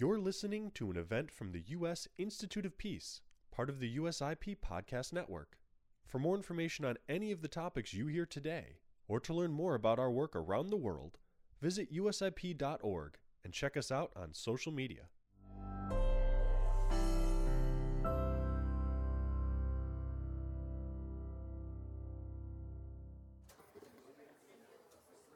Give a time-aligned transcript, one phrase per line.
[0.00, 2.06] You're listening to an event from the U.S.
[2.18, 5.58] Institute of Peace, part of the USIP Podcast Network.
[6.06, 8.76] For more information on any of the topics you hear today,
[9.08, 11.18] or to learn more about our work around the world,
[11.60, 15.08] visit usip.org and check us out on social media.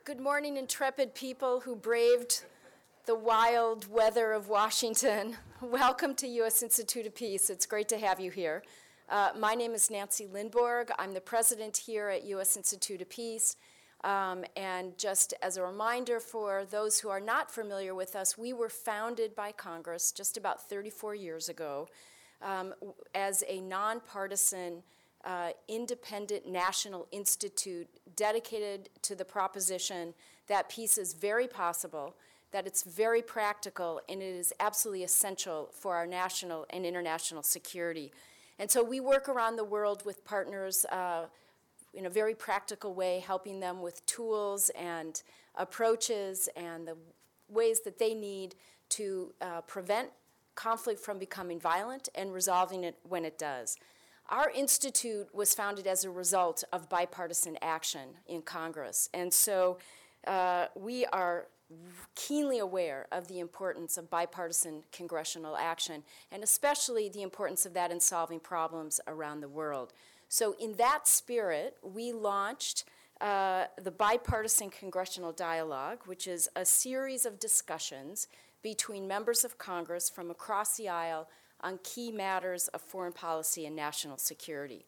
[0.04, 2.44] Good morning, intrepid people who braved
[3.04, 5.36] the wild weather of Washington.
[5.60, 6.62] Welcome to U.S.
[6.62, 7.50] Institute of Peace.
[7.50, 8.62] It's great to have you here.
[9.08, 10.90] Uh, my name is Nancy Lindborg.
[11.00, 12.56] I'm the president here at U.S.
[12.56, 13.56] Institute of Peace.
[14.04, 18.52] Um, and just as a reminder for those who are not familiar with us, we
[18.52, 21.88] were founded by Congress just about 34 years ago
[22.40, 22.72] um,
[23.16, 24.80] as a nonpartisan,
[25.24, 30.14] uh, independent national institute dedicated to the proposition
[30.46, 32.14] that peace is very possible
[32.52, 38.12] that it's very practical and it is absolutely essential for our national and international security.
[38.58, 41.24] And so we work around the world with partners uh,
[41.94, 45.22] in a very practical way, helping them with tools and
[45.56, 46.96] approaches and the
[47.48, 48.54] ways that they need
[48.90, 50.10] to uh, prevent
[50.54, 53.76] conflict from becoming violent and resolving it when it does.
[54.28, 59.08] Our institute was founded as a result of bipartisan action in Congress.
[59.12, 59.78] And so
[60.26, 61.48] uh, we are
[62.14, 67.90] keenly aware of the importance of bipartisan congressional action, and especially the importance of that
[67.90, 69.92] in solving problems around the world.
[70.28, 72.84] So, in that spirit, we launched
[73.20, 78.28] uh, the Bipartisan Congressional Dialogue, which is a series of discussions
[78.62, 81.28] between members of Congress from across the aisle
[81.60, 84.84] on key matters of foreign policy and national security.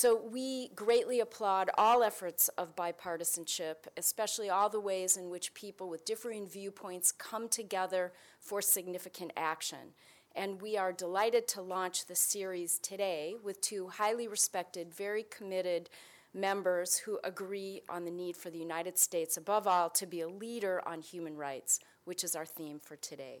[0.00, 5.88] So we greatly applaud all efforts of bipartisanship, especially all the ways in which people
[5.88, 9.94] with differing viewpoints come together for significant action.
[10.36, 15.90] And we are delighted to launch the series today with two highly respected, very committed
[16.32, 20.28] members who agree on the need for the United States, above all, to be a
[20.28, 23.40] leader on human rights, which is our theme for today.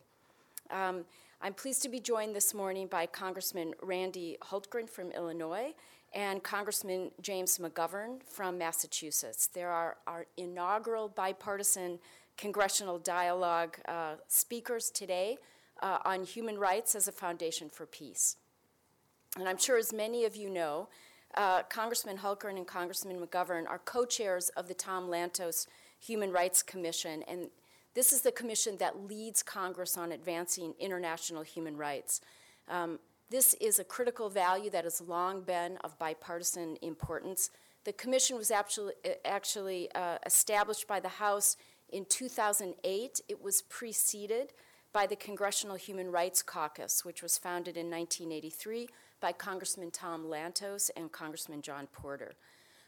[0.72, 1.04] Um,
[1.40, 5.72] I'm pleased to be joined this morning by Congressman Randy Hultgren from Illinois
[6.14, 9.46] and Congressman James McGovern from Massachusetts.
[9.46, 11.98] There are our inaugural bipartisan
[12.36, 15.38] congressional dialogue uh, speakers today
[15.82, 18.36] uh, on human rights as a foundation for peace.
[19.38, 20.88] And I'm sure, as many of you know,
[21.34, 25.66] uh, Congressman Hultgren and Congressman McGovern are co chairs of the Tom Lantos
[26.00, 27.48] Human Rights Commission, and
[27.94, 32.20] this is the commission that leads Congress on advancing international human rights.
[32.68, 32.98] Um,
[33.30, 37.50] this is a critical value that has long been of bipartisan importance.
[37.84, 38.94] The commission was actually,
[39.24, 41.56] actually uh, established by the House
[41.90, 43.20] in 2008.
[43.28, 44.52] It was preceded
[44.92, 48.88] by the Congressional Human Rights Caucus, which was founded in 1983
[49.20, 52.32] by Congressman Tom Lantos and Congressman John Porter.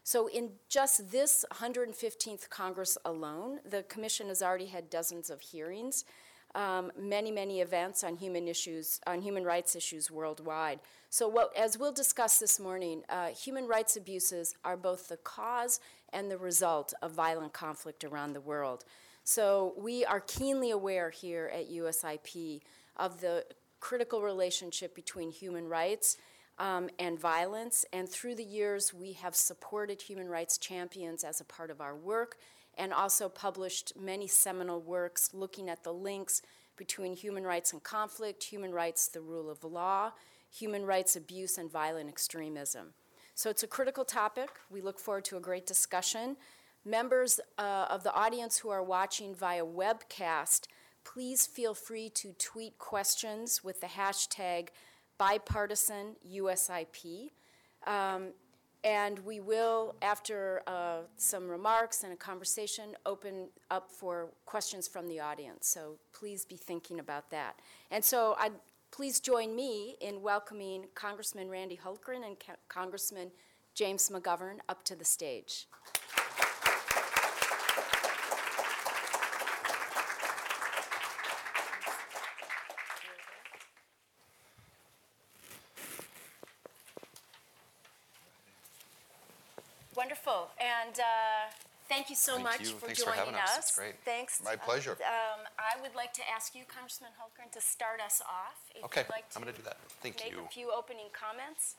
[0.02, 6.04] So, in just this 115th Congress alone, the Commission has already had dozens of hearings,
[6.54, 10.80] um, many, many events on human issues, on human rights issues worldwide.
[11.08, 15.80] So, what, as we'll discuss this morning, uh, human rights abuses are both the cause
[16.12, 18.84] and the result of violent conflict around the world.
[19.24, 22.60] So, we are keenly aware here at USIP
[22.96, 23.44] of the
[23.80, 26.16] critical relationship between human rights
[26.58, 27.84] um, and violence.
[27.92, 31.96] And through the years, we have supported human rights champions as a part of our
[31.96, 32.36] work
[32.80, 36.40] and also published many seminal works looking at the links
[36.78, 40.12] between human rights and conflict, human rights, the rule of law,
[40.50, 42.94] human rights abuse, and violent extremism.
[43.34, 44.48] So it's a critical topic.
[44.70, 46.38] We look forward to a great discussion.
[46.84, 50.66] Members uh, of the audience who are watching via webcast,
[51.04, 54.68] please feel free to tweet questions with the hashtag
[55.18, 57.32] bipartisan USIP.
[57.86, 58.32] Um,
[58.82, 65.06] and we will, after uh, some remarks and a conversation, open up for questions from
[65.06, 65.66] the audience.
[65.66, 67.56] So please be thinking about that.
[67.90, 68.52] And so I'd
[68.90, 72.36] please join me in welcoming Congressman Randy Hultgren and
[72.68, 73.30] Congressman
[73.74, 75.66] James McGovern up to the stage.
[90.00, 90.48] Wonderful.
[90.58, 91.52] And uh,
[91.86, 92.66] thank you so thank much you.
[92.68, 93.50] for Thanks joining for us.
[93.50, 93.58] us.
[93.58, 93.96] It's great.
[94.02, 94.40] Thanks.
[94.42, 94.92] My pleasure.
[94.92, 98.56] Uh, um, I would like to ask you, Congressman Hultgren, to start us off.
[98.74, 99.76] If okay, you'd like to I'm going to do that.
[100.02, 100.38] Thank make you.
[100.42, 101.74] a few opening comments.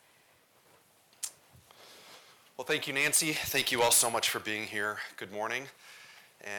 [2.58, 3.32] Well, thank you, Nancy.
[3.34, 4.98] Thank you all so much for being here.
[5.18, 5.64] Good morning.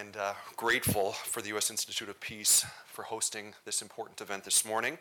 [0.01, 1.71] and uh, grateful for the U.S.
[1.71, 4.99] Institute of Peace for hosting this important event this morning.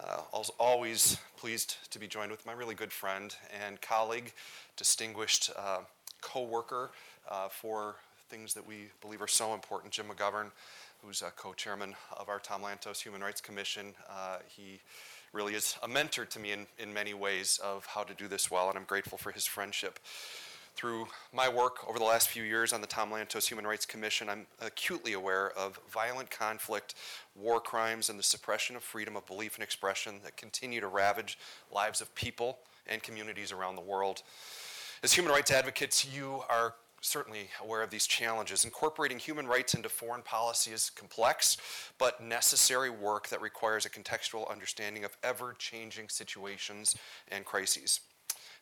[0.00, 0.20] Uh,
[0.58, 3.34] always pleased to be joined with my really good friend
[3.66, 4.32] and colleague,
[4.76, 5.78] distinguished uh,
[6.20, 6.90] co worker
[7.30, 7.96] uh, for
[8.28, 10.50] things that we believe are so important, Jim McGovern,
[11.04, 13.94] who's a co chairman of our Tom Lantos Human Rights Commission.
[14.08, 14.80] Uh, he
[15.32, 18.50] really is a mentor to me in, in many ways of how to do this
[18.50, 19.98] well, and I'm grateful for his friendship.
[20.74, 24.28] Through my work over the last few years on the Tom Lantos Human Rights Commission,
[24.28, 26.94] I'm acutely aware of violent conflict,
[27.36, 31.38] war crimes, and the suppression of freedom of belief and expression that continue to ravage
[31.70, 32.58] lives of people
[32.88, 34.22] and communities around the world.
[35.02, 38.64] As human rights advocates, you are certainly aware of these challenges.
[38.64, 41.56] Incorporating human rights into foreign policy is complex,
[41.98, 46.96] but necessary work that requires a contextual understanding of ever changing situations
[47.28, 48.00] and crises.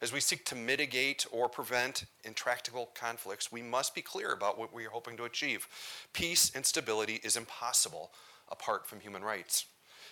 [0.03, 4.73] As we seek to mitigate or prevent intractable conflicts, we must be clear about what
[4.73, 5.69] we are hoping to achieve.
[6.15, 8.11] Peace and stability is impossible
[8.51, 9.67] apart from human rights.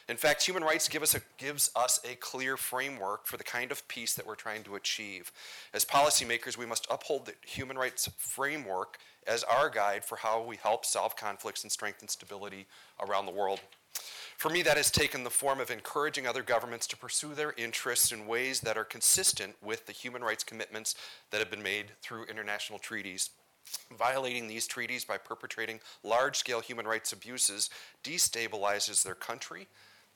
[0.07, 3.73] In fact, human rights give us a, gives us a clear framework for the kind
[3.73, 5.33] of peace that we're trying to achieve.
[5.73, 10.57] As policymakers, we must uphold the human rights framework as our guide for how we
[10.57, 12.67] help solve conflicts and strengthen stability
[13.07, 13.61] around the world.
[14.39, 18.13] For me, that has taken the form of encouraging other governments to pursue their interests
[18.13, 20.95] in ways that are consistent with the human rights commitments
[21.33, 23.31] that have been made through international treaties.
[23.99, 27.69] Violating these treaties by perpetrating large scale human rights abuses
[28.05, 29.67] destabilizes their country,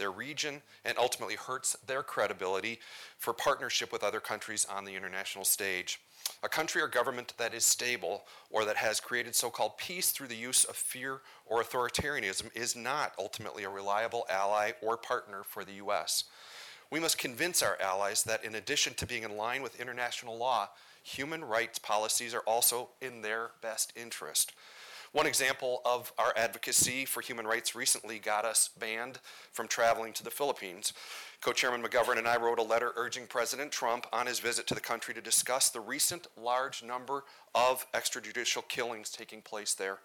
[0.03, 2.81] their region, and ultimately hurts their credibility
[3.19, 6.01] for partnership with other countries on the international stage.
[6.43, 10.27] A country or government that is stable or that has created so called peace through
[10.27, 15.65] the use of fear or authoritarianism is not ultimately a reliable ally or partner for
[15.65, 16.25] the U.S.
[16.91, 20.71] We must convince our allies that in addition to being in line with international law,
[21.05, 24.53] human rights policies are also in their best interest.
[25.13, 29.19] One example of our advocacy for human rights recently got us banned
[29.53, 30.95] from traveling to the Philippines.
[31.43, 34.75] Co Chairman McGovern and I wrote a letter urging President Trump on his visit to
[34.75, 37.25] the country to discuss the recent large number
[37.55, 39.99] of extrajudicial killings taking place there.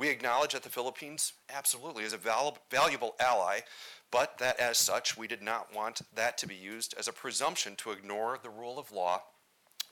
[0.00, 3.60] We acknowledge that the Philippines absolutely is a val- valuable ally,
[4.10, 7.76] but that as such, we did not want that to be used as a presumption
[7.76, 9.22] to ignore the rule of law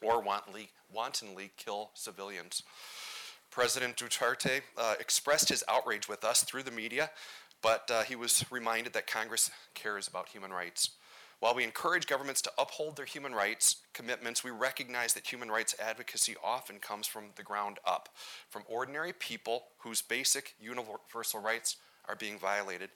[0.02, 2.64] or wantonly, wantonly kill civilians.
[3.50, 7.10] President Duterte uh, expressed his outrage with us through the media,
[7.62, 10.90] but uh, he was reminded that Congress cares about human rights.
[11.40, 15.74] While we encourage governments to uphold their human rights commitments, we recognize that human rights
[15.80, 18.08] advocacy often comes from the ground up,
[18.48, 21.76] from ordinary people whose basic universal rights
[22.08, 22.90] are being violated.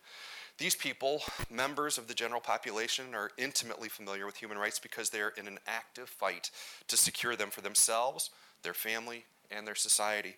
[0.59, 5.21] These people, members of the general population, are intimately familiar with human rights because they
[5.21, 6.51] are in an active fight
[6.89, 8.31] to secure them for themselves,
[8.63, 10.37] their family, and their society.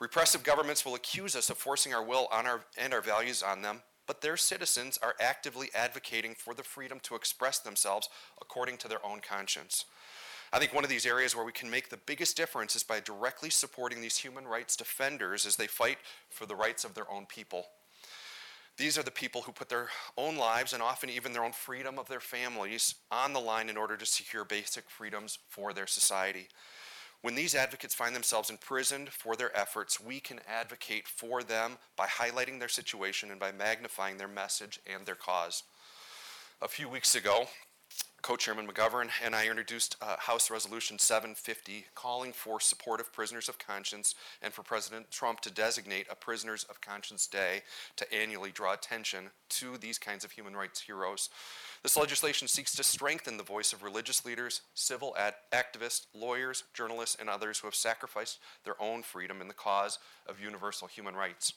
[0.00, 3.62] Repressive governments will accuse us of forcing our will on our, and our values on
[3.62, 8.08] them, but their citizens are actively advocating for the freedom to express themselves
[8.40, 9.84] according to their own conscience.
[10.52, 13.00] I think one of these areas where we can make the biggest difference is by
[13.00, 15.98] directly supporting these human rights defenders as they fight
[16.30, 17.64] for the rights of their own people.
[18.76, 21.98] These are the people who put their own lives and often even their own freedom
[21.98, 26.48] of their families on the line in order to secure basic freedoms for their society.
[27.24, 32.06] When these advocates find themselves imprisoned for their efforts, we can advocate for them by
[32.06, 35.62] highlighting their situation and by magnifying their message and their cause.
[36.60, 37.48] A few weeks ago,
[38.24, 44.14] Co-Chairman McGovern and I introduced uh, House Resolution 750 calling for supportive prisoners of conscience
[44.40, 47.60] and for President Trump to designate a Prisoners of Conscience Day
[47.96, 51.28] to annually draw attention to these kinds of human rights heroes.
[51.82, 57.18] This legislation seeks to strengthen the voice of religious leaders, civil ad- activists, lawyers, journalists,
[57.20, 61.52] and others who have sacrificed their own freedom in the cause of universal human rights.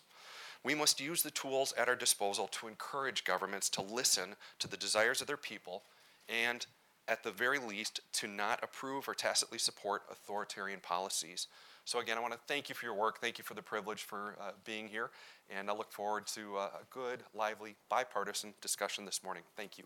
[0.66, 4.76] We must use the tools at our disposal to encourage governments to listen to the
[4.76, 5.84] desires of their people
[6.30, 6.66] and,
[7.08, 11.48] at the very least, to not approve or tacitly support authoritarian policies.
[11.86, 13.22] So, again, I want to thank you for your work.
[13.22, 15.10] Thank you for the privilege for uh, being here.
[15.50, 19.44] And I look forward to uh, a good, lively, bipartisan discussion this morning.
[19.56, 19.86] Thank you.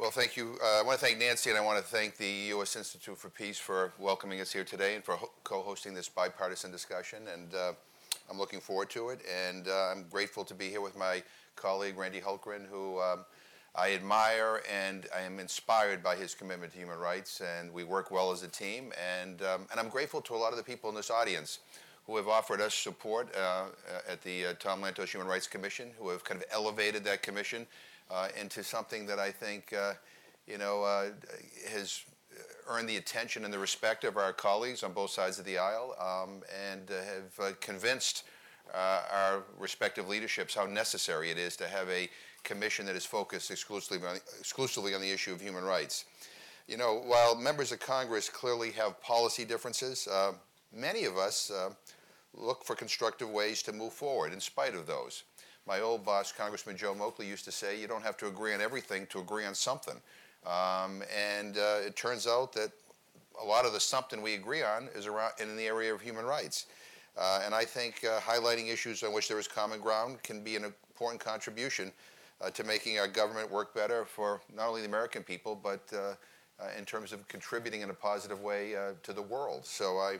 [0.00, 0.56] Well, thank you.
[0.62, 2.76] Uh, I want to thank Nancy and I want to thank the U.S.
[2.76, 6.70] Institute for Peace for welcoming us here today and for ho- co hosting this bipartisan
[6.70, 7.24] discussion.
[7.32, 7.72] And uh,
[8.30, 9.20] I'm looking forward to it.
[9.48, 11.22] And uh, I'm grateful to be here with my
[11.56, 13.24] colleague, Randy Hultgren, who um,
[13.74, 17.40] I admire and I am inspired by his commitment to human rights.
[17.40, 18.92] And we work well as a team.
[19.20, 21.60] And, um, and I'm grateful to a lot of the people in this audience
[22.06, 23.64] who have offered us support uh, uh,
[24.10, 27.66] at the uh, Tom Lantos Human Rights Commission, who have kind of elevated that commission
[28.40, 29.74] into something that I think,
[30.46, 31.10] you know,
[31.70, 32.02] has
[32.68, 35.94] earned the attention and the respect of our colleagues on both sides of the aisle
[36.00, 38.24] um, and have uh, convinced
[38.74, 42.08] uh, our respective leaderships how necessary it is to have a
[42.44, 46.04] commission that is focused exclusively on, exclusively on the issue of human rights.
[46.66, 50.32] You know, while members of Congress clearly have policy differences, uh,
[50.72, 51.50] many of us
[52.34, 55.24] look for constructive ways to move forward in spite of those.
[55.66, 58.60] My old boss, Congressman Joe Moakley, used to say, you don't have to agree on
[58.60, 60.00] everything to agree on something.
[60.48, 62.72] Um, and uh, it turns out that
[63.40, 66.24] a lot of the something we agree on is around in the area of human
[66.24, 66.66] rights.
[67.18, 70.56] Uh, and I think uh, highlighting issues on which there is common ground can be
[70.56, 71.92] an important contribution
[72.40, 76.14] uh, to making our government work better for not only the American people, but uh,
[76.62, 79.66] uh, in terms of contributing in a positive way to the world.
[79.66, 80.16] So I,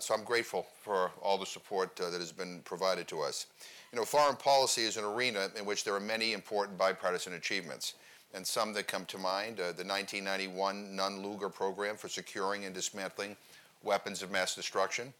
[0.00, 3.46] so I'm grateful for all the support that has been provided to us.
[3.92, 7.94] You know, foreign policy is an arena in which there are many important bipartisan achievements
[8.34, 9.60] and some that come to mind.
[9.60, 13.36] Uh, the 1991 Nunn-Lugar program for securing and dismantling
[13.82, 15.14] weapons of mass destruction,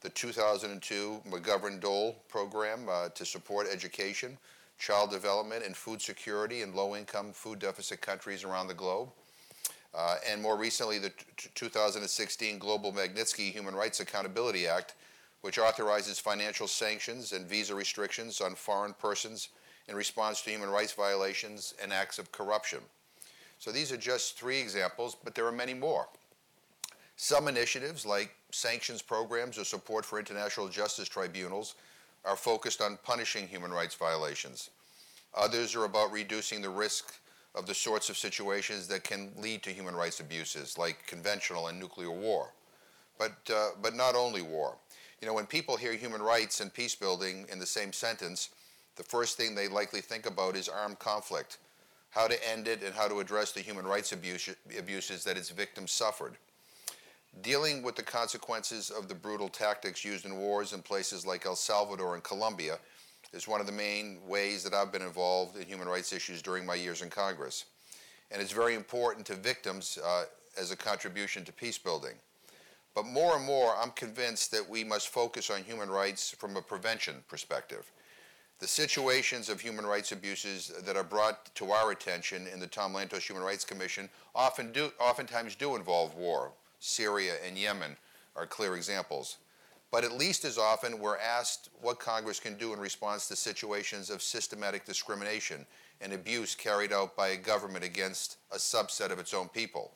[0.00, 4.38] the 2002 McGovern-Dole program uh, to support education,
[4.78, 9.08] child development, and food security in low-income food deficit countries around the globe,
[9.94, 11.12] uh, and more recently the
[11.54, 14.94] 2016 Global Magnitsky Human Rights Accountability Act,
[15.42, 19.48] which authorizes financial sanctions and visa restrictions on foreign persons
[19.88, 22.80] in response to human rights violations and acts of corruption.
[23.58, 26.08] So these are just three examples, but there are many more.
[27.16, 31.76] Some initiatives, like sanctions programs or support for international justice tribunals,
[32.24, 34.70] are focused on punishing human rights violations.
[35.34, 37.14] Others are about reducing the risk
[37.54, 41.78] of the sorts of situations that can lead to human rights abuses, like conventional and
[41.78, 42.52] nuclear war.
[43.18, 44.76] But, uh, but not only war.
[45.20, 48.48] You know, when people hear human rights and peace building in the same sentence,
[48.96, 51.58] the first thing they likely think about is armed conflict,
[52.10, 55.50] how to end it, and how to address the human rights abuse, abuses that its
[55.50, 56.36] victims suffered.
[57.40, 61.56] Dealing with the consequences of the brutal tactics used in wars in places like El
[61.56, 62.78] Salvador and Colombia
[63.32, 66.66] is one of the main ways that I've been involved in human rights issues during
[66.66, 67.64] my years in Congress.
[68.30, 70.24] And it's very important to victims uh,
[70.60, 72.14] as a contribution to peace building.
[72.94, 76.62] But more and more, I'm convinced that we must focus on human rights from a
[76.62, 77.90] prevention perspective.
[78.62, 82.94] The situations of human rights abuses that are brought to our attention in the Tom
[82.94, 86.52] Lantos Human Rights Commission often do, oftentimes do involve war.
[86.78, 87.96] Syria and Yemen
[88.36, 89.38] are clear examples.
[89.90, 94.10] But at least as often, we're asked what Congress can do in response to situations
[94.10, 95.66] of systematic discrimination
[96.00, 99.90] and abuse carried out by a government against a subset of its own people.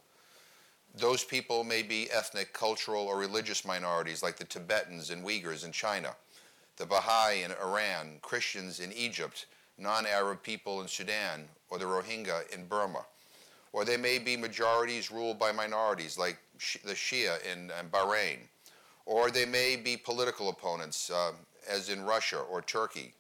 [0.97, 5.71] Those people may be ethnic, cultural, or religious minorities like the Tibetans and Uyghurs in
[5.71, 6.17] China
[6.77, 9.47] the Baha'i in Iran, Christians in Egypt,
[9.79, 13.05] non-Arab people in Sudan, or the Rohingya in Burma.
[13.73, 16.39] Or they may be majorities ruled by minorities like
[16.85, 18.39] the Shia in, in Bahrain.
[19.05, 21.33] Or they may be political opponents, uh,
[21.69, 23.13] as in Russia or Turkey.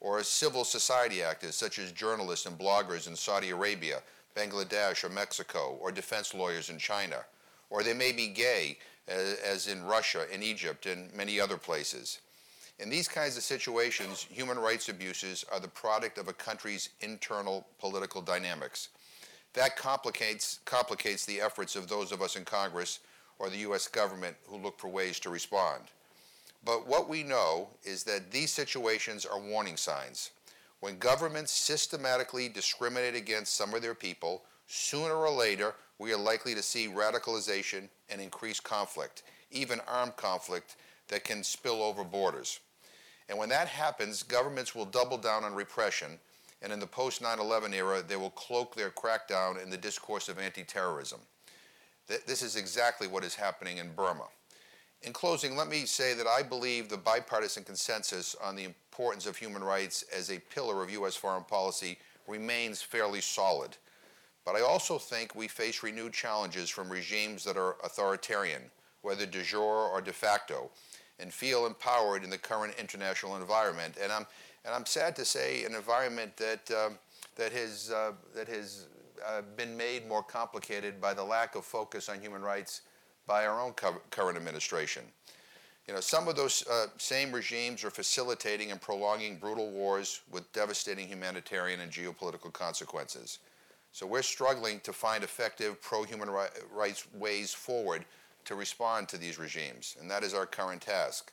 [0.00, 4.02] Or civil society actors, such as journalists and bloggers in Saudi Arabia,
[4.36, 7.24] Bangladesh, or Mexico, or defense lawyers in China.
[7.70, 8.78] Or they may be gay,
[9.08, 12.20] as, as in Russia, in Egypt, and many other places.
[12.78, 17.66] In these kinds of situations, human rights abuses are the product of a country's internal
[17.78, 18.88] political dynamics.
[19.54, 23.00] That complicates, complicates the efforts of those of us in Congress
[23.38, 23.88] or the U.S.
[23.88, 25.84] government who look for ways to respond.
[26.64, 30.30] But what we know is that these situations are warning signs.
[30.80, 36.54] When governments systematically discriminate against some of their people, sooner or later we are likely
[36.54, 40.76] to see radicalization and increased conflict, even armed conflict
[41.12, 42.58] that can spill over borders.
[43.28, 46.18] And when that happens, governments will double down on repression,
[46.62, 50.28] and in the post 9 11 era, they will cloak their crackdown in the discourse
[50.28, 51.20] of anti terrorism.
[52.06, 54.26] This is exactly what is happening in Burma.
[55.02, 59.36] In closing, let me say that I believe the bipartisan consensus on the importance of
[59.36, 61.16] human rights as a pillar of U.S.
[61.16, 63.76] foreign policy remains fairly solid.
[64.44, 68.62] But I also think we face renewed challenges from regimes that are authoritarian,
[69.02, 70.70] whether de jure or de facto,
[71.18, 73.96] and feel empowered in the current international environment.
[74.02, 74.26] And I'm,
[74.64, 76.98] and I'm sad to say an environment that, um,
[77.36, 78.86] that has, uh, that has
[79.26, 82.82] uh, been made more complicated by the lack of focus on human rights
[83.26, 83.72] by our own
[84.10, 85.02] current administration.
[85.88, 90.50] You know, some of those uh, same regimes are facilitating and prolonging brutal wars with
[90.52, 93.40] devastating humanitarian and geopolitical consequences.
[93.90, 96.30] So we're struggling to find effective pro-human
[96.72, 98.04] rights ways forward
[98.44, 101.32] to respond to these regimes, and that is our current task.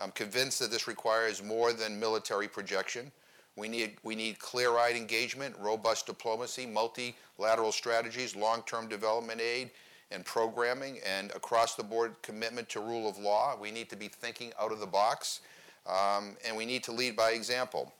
[0.00, 3.12] I'm convinced that this requires more than military projection.
[3.56, 9.70] We need, we need clear-eyed engagement, robust diplomacy, multilateral strategies, long-term development aid,
[10.10, 13.56] and programming and across the board commitment to rule of law.
[13.60, 15.40] We need to be thinking out of the box
[15.86, 17.92] um, and we need to lead by example.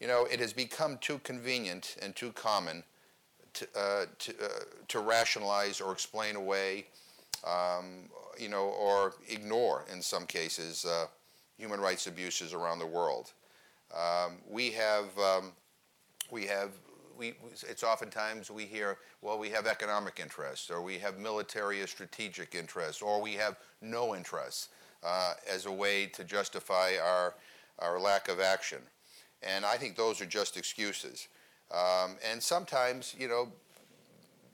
[0.00, 2.82] You know, it has become too convenient and too common
[3.54, 4.48] to, uh, to, uh,
[4.88, 6.86] to rationalize or explain away,
[7.44, 11.06] um, you know, or ignore in some cases uh,
[11.56, 13.32] human rights abuses around the world.
[13.94, 15.52] Um, we have, um,
[16.30, 16.70] we have,
[17.18, 17.34] we,
[17.68, 22.54] it's oftentimes we hear, well, we have economic interests, or we have military or strategic
[22.54, 24.68] interests, or we have no interests
[25.02, 27.34] uh, as a way to justify our,
[27.78, 28.78] our lack of action.
[29.42, 31.28] And I think those are just excuses.
[31.70, 33.48] Um, and sometimes, you know,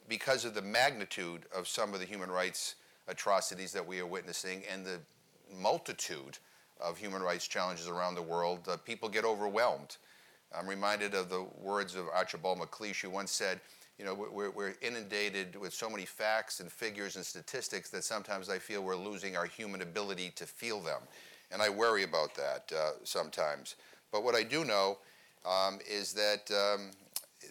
[0.08, 2.76] because of the magnitude of some of the human rights
[3.08, 5.00] atrocities that we are witnessing and the
[5.60, 6.38] multitude
[6.80, 9.96] of human rights challenges around the world, uh, people get overwhelmed.
[10.56, 13.60] I'm reminded of the words of Archibald MacLeish, who once said,
[13.98, 18.50] you know, we're, we're, inundated with so many facts and figures and statistics that sometimes
[18.50, 21.00] I feel we're losing our human ability to feel them.
[21.50, 23.76] And I worry about that uh, sometimes.
[24.12, 24.98] But what I do know
[25.46, 26.90] um, is that, um,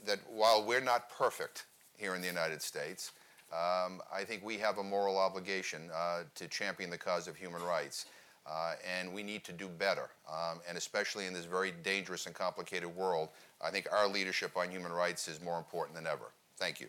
[0.05, 1.65] that while we're not perfect
[1.97, 3.11] here in the United States,
[3.51, 7.63] um, I think we have a moral obligation uh, to champion the cause of human
[7.63, 8.05] rights.
[8.47, 10.09] Uh, and we need to do better.
[10.31, 14.69] Um, and especially in this very dangerous and complicated world, I think our leadership on
[14.69, 16.25] human rights is more important than ever.
[16.57, 16.87] Thank you.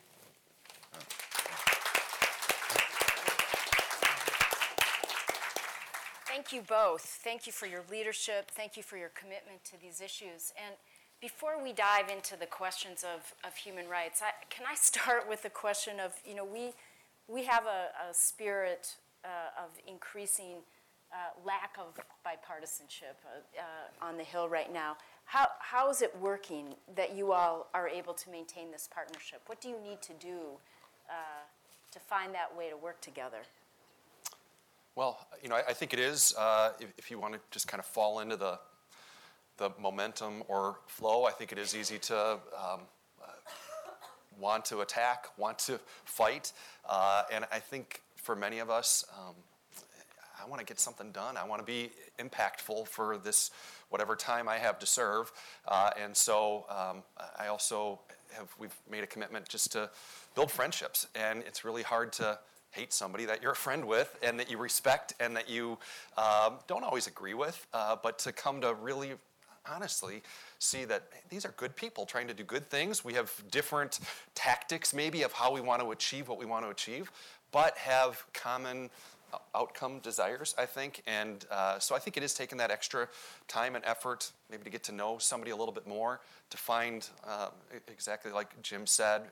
[6.26, 7.20] Thank you both.
[7.24, 8.50] Thank you for your leadership.
[8.50, 10.52] Thank you for your commitment to these issues.
[10.62, 10.76] And
[11.20, 15.42] before we dive into the questions of, of human rights, I, can I start with
[15.42, 16.72] the question of, you know, we,
[17.28, 20.58] we have a, a spirit uh, of increasing
[21.12, 21.94] uh, lack of
[22.24, 24.96] bipartisanship uh, uh, on the Hill right now.
[25.24, 29.42] How, how is it working that you all are able to maintain this partnership?
[29.46, 30.38] What do you need to do
[31.08, 31.14] uh,
[31.92, 33.38] to find that way to work together?
[34.94, 36.34] Well, you know, I, I think it is.
[36.38, 38.58] Uh, if, if, you want to just kind of fall into the
[39.56, 42.80] the momentum or flow, I think it is easy to um,
[43.22, 43.26] uh,
[44.38, 46.52] want to attack, want to fight,
[46.88, 49.34] uh, and I think for many of us, um,
[50.40, 51.36] I want to get something done.
[51.36, 53.50] I want to be impactful for this
[53.88, 55.32] whatever time I have to serve.
[55.66, 57.02] Uh, and so um,
[57.38, 58.00] I also
[58.32, 59.90] have, we've made a commitment just to
[60.34, 61.06] build friendships.
[61.14, 62.38] And it's really hard to
[62.70, 65.78] hate somebody that you're a friend with and that you respect and that you
[66.18, 69.14] um, don't always agree with, uh, but to come to really
[69.72, 70.22] honestly
[70.58, 73.04] see that these are good people trying to do good things.
[73.04, 74.00] We have different
[74.34, 77.10] tactics, maybe, of how we want to achieve what we want to achieve,
[77.52, 78.90] but have common
[79.54, 81.02] outcome desires, I think.
[81.06, 83.08] And uh, so I think it is taking that extra
[83.48, 87.08] time and effort, maybe to get to know somebody a little bit more, to find
[87.26, 87.48] uh,
[87.88, 89.22] exactly like Jim said.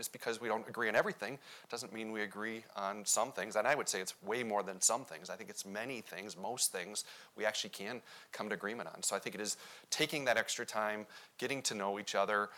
[0.00, 3.54] Just because we don't agree on everything doesn't mean we agree on some things.
[3.54, 5.28] And I would say it's way more than some things.
[5.28, 7.04] I think it's many things, most things,
[7.36, 8.00] we actually can
[8.32, 9.02] come to agreement on.
[9.02, 9.58] So I think it is
[9.90, 11.04] taking that extra time,
[11.36, 12.48] getting to know each other,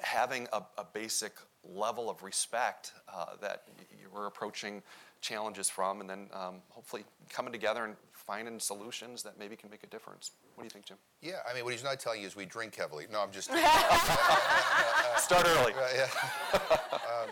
[0.00, 3.68] having a, a basic level of respect uh, that
[4.02, 4.82] you were approaching
[5.20, 7.94] challenges from, and then um, hopefully coming together and
[8.30, 10.30] finding solutions that maybe can make a difference.
[10.54, 10.96] What do you think, Jim?
[11.20, 13.06] Yeah, I mean, what he's not telling you is we drink heavily.
[13.10, 13.48] No, I'm just.
[15.18, 15.72] Start early.
[15.72, 16.08] Uh, yeah.
[16.92, 17.28] um,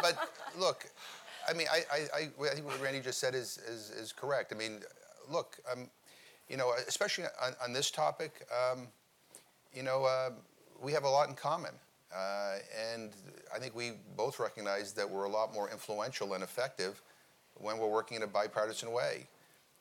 [0.00, 0.86] but look,
[1.48, 4.52] I mean, I, I, I, think what Randy just said is, is, is correct.
[4.54, 4.82] I mean,
[5.28, 5.90] look, um,
[6.48, 8.86] you know, especially on, on this topic, um,
[9.74, 10.30] you know, uh,
[10.80, 11.72] we have a lot in common.
[12.14, 12.58] Uh,
[12.92, 13.10] and
[13.52, 17.02] I think we both recognize that we're a lot more influential and effective
[17.60, 19.26] when we're working in a bipartisan way.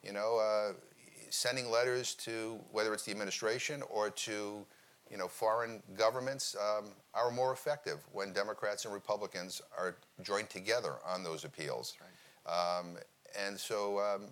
[0.04, 0.74] You know, uh,
[1.30, 4.65] sending letters to whether it's the administration or to
[5.12, 10.94] you know foreign governments um, are more effective when Democrats and Republicans are joined together
[11.06, 11.96] on those appeals.
[12.00, 12.80] Right.
[12.80, 12.98] Um,
[13.46, 14.24] and so, um,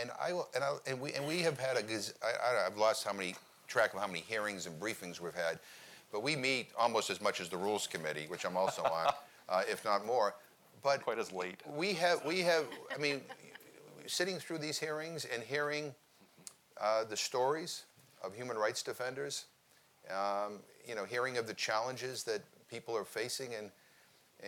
[0.00, 1.80] and I and I, and we and we have had a
[2.24, 3.34] I, I've lost how many
[3.66, 5.58] track of how many hearings and briefings we've had
[6.12, 9.12] but we meet almost as much as the Rules Committee, which I'm also on,
[9.48, 10.34] uh, if not more.
[10.86, 11.60] But quite as late.
[11.74, 12.64] We have, we have.
[12.94, 13.20] I mean,
[14.06, 15.92] sitting through these hearings and hearing
[16.80, 17.86] uh, the stories
[18.22, 19.46] of human rights defenders,
[20.08, 23.68] um, you know, hearing of the challenges that people are facing in,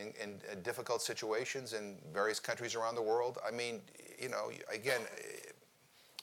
[0.00, 3.38] in, in, difficult situations in various countries around the world.
[3.44, 3.80] I mean,
[4.22, 5.00] you know, again,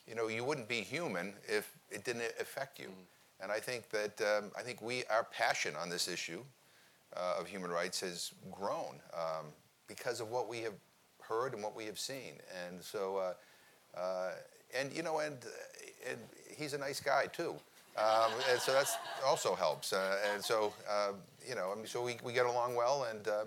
[0.08, 2.88] you know, you wouldn't be human if it didn't affect you.
[2.88, 3.42] Mm.
[3.44, 6.42] And I think that um, I think we our passion on this issue
[7.18, 9.48] uh, of human rights has grown um,
[9.88, 10.74] because of what we have
[11.22, 12.34] heard and what we have seen.
[12.66, 14.32] And so, uh, uh,
[14.78, 15.38] and you know, and
[16.10, 16.20] and
[16.56, 17.56] he's a nice guy too.
[17.98, 19.94] Um, and so that's also helps.
[19.94, 21.14] Uh, and so, uh,
[21.48, 23.46] you know, I mean, so we, we get along well, and uh,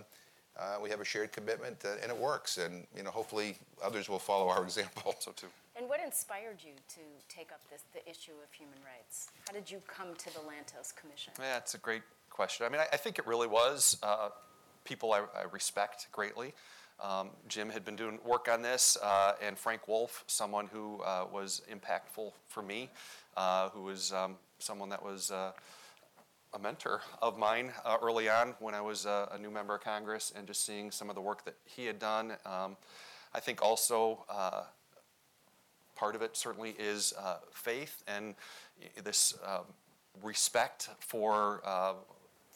[0.58, 2.56] uh, we have a shared commitment, uh, and it works.
[2.56, 5.14] And you know, hopefully, others will follow our example.
[5.18, 5.48] So too.
[5.76, 9.30] And what inspired you to take up this, the issue of human rights?
[9.46, 11.32] How did you come to the Lantos Commission?
[11.38, 12.66] Yeah, it's a great question.
[12.66, 14.30] I mean, I, I think it really was uh,
[14.88, 16.54] people I, I, respect greatly.
[17.00, 21.26] Um, Jim had been doing work on this, uh, and Frank Wolf, someone who uh,
[21.30, 22.88] was impactful for me,
[23.36, 25.52] uh, who was um, someone that was uh,
[26.54, 30.32] a mentor of mine uh, early on when I was a new member of Congress,
[30.34, 32.32] and just seeing some of the work that he had done.
[32.46, 32.78] Um,
[33.34, 34.24] I think also
[35.94, 37.12] part of it certainly is
[37.52, 38.34] faith and
[39.04, 39.64] this um,
[40.22, 41.92] respect for uh,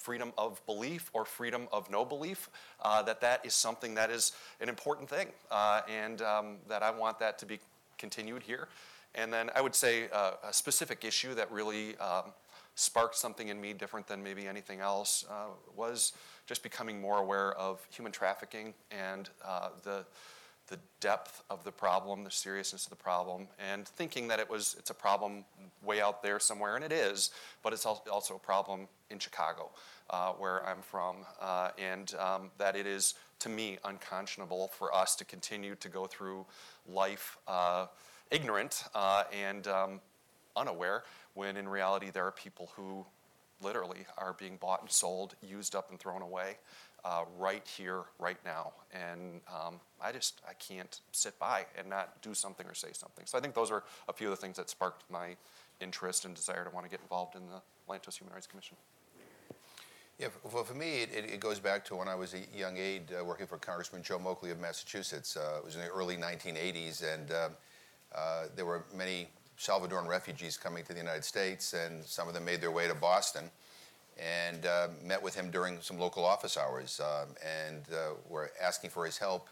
[0.03, 2.51] freedom of belief or freedom of no belief,
[2.83, 6.91] uh, that that is something that is an important thing, uh, and um, that I
[6.91, 7.61] want that to be
[7.99, 8.69] continued here.
[9.15, 12.33] And then I would say uh, a specific issue that really um,
[12.75, 16.15] sparked something in me different than maybe anything else uh, was
[16.47, 20.05] just becoming more aware of human trafficking and uh, the
[20.73, 24.75] the depth of the problem, the seriousness of the problem, and thinking that it was
[24.79, 25.45] it's a problem
[25.85, 27.31] way out there somewhere, and it is,
[27.63, 29.71] but it's also a problem in Chicago,
[30.09, 35.15] uh, where I'm from, uh, and um, that it is to me unconscionable for us
[35.17, 36.47] to continue to go through
[36.89, 37.87] life uh,
[38.31, 40.01] ignorant uh, and um,
[40.57, 41.05] unaware,
[41.35, 43.05] when in reality there are people who
[43.61, 46.57] literally are being bought and sold, used up and thrown away
[47.05, 48.73] uh, right here, right now.
[48.93, 53.27] And um, I just I can't sit by and not do something or say something.
[53.27, 55.37] So I think those are a few of the things that sparked my
[55.81, 57.61] interest and desire to want to get involved in the
[57.93, 58.77] Lantos Human Rights Commission.
[60.19, 63.11] Yeah, well, for me, it, it goes back to when I was a young aide
[63.19, 65.37] uh, working for Congressman Joe Moakley of Massachusetts.
[65.37, 67.53] Uh, it was in the early 1980s, and um,
[68.15, 69.27] uh, there were many
[69.59, 72.95] Salvadoran refugees coming to the United States, and some of them made their way to
[72.95, 73.51] Boston
[74.19, 77.29] and uh, met with him during some local office hours um,
[77.67, 79.49] and uh, were asking for his help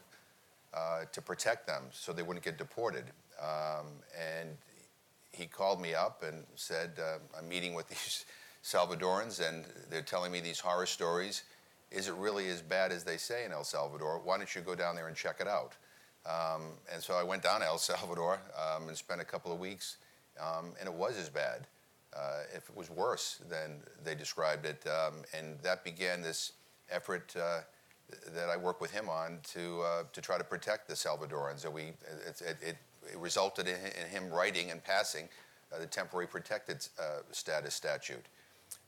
[0.75, 3.05] uh, to protect them so they wouldn't get deported.
[3.40, 3.87] Um,
[4.18, 4.51] and
[5.33, 8.25] he called me up and said, uh, I'm meeting with these
[8.62, 11.44] Salvadorans and they're telling me these horror stories.
[11.90, 14.20] Is it really as bad as they say in El Salvador?
[14.23, 15.73] Why don't you go down there and check it out?
[16.27, 19.59] Um, and so I went down to El Salvador um, and spent a couple of
[19.59, 19.96] weeks,
[20.38, 21.66] um, and it was as bad
[22.16, 24.85] uh, if it was worse than they described it.
[24.87, 26.53] Um, and that began this
[26.90, 27.61] effort uh,
[28.35, 31.62] that I worked with him on to, uh, to try to protect the Salvadorans.
[31.62, 31.83] That we,
[32.27, 32.77] it, it, it,
[33.16, 35.29] resulted in, in, him writing and passing
[35.73, 38.27] uh, the temporary protected uh, status statute.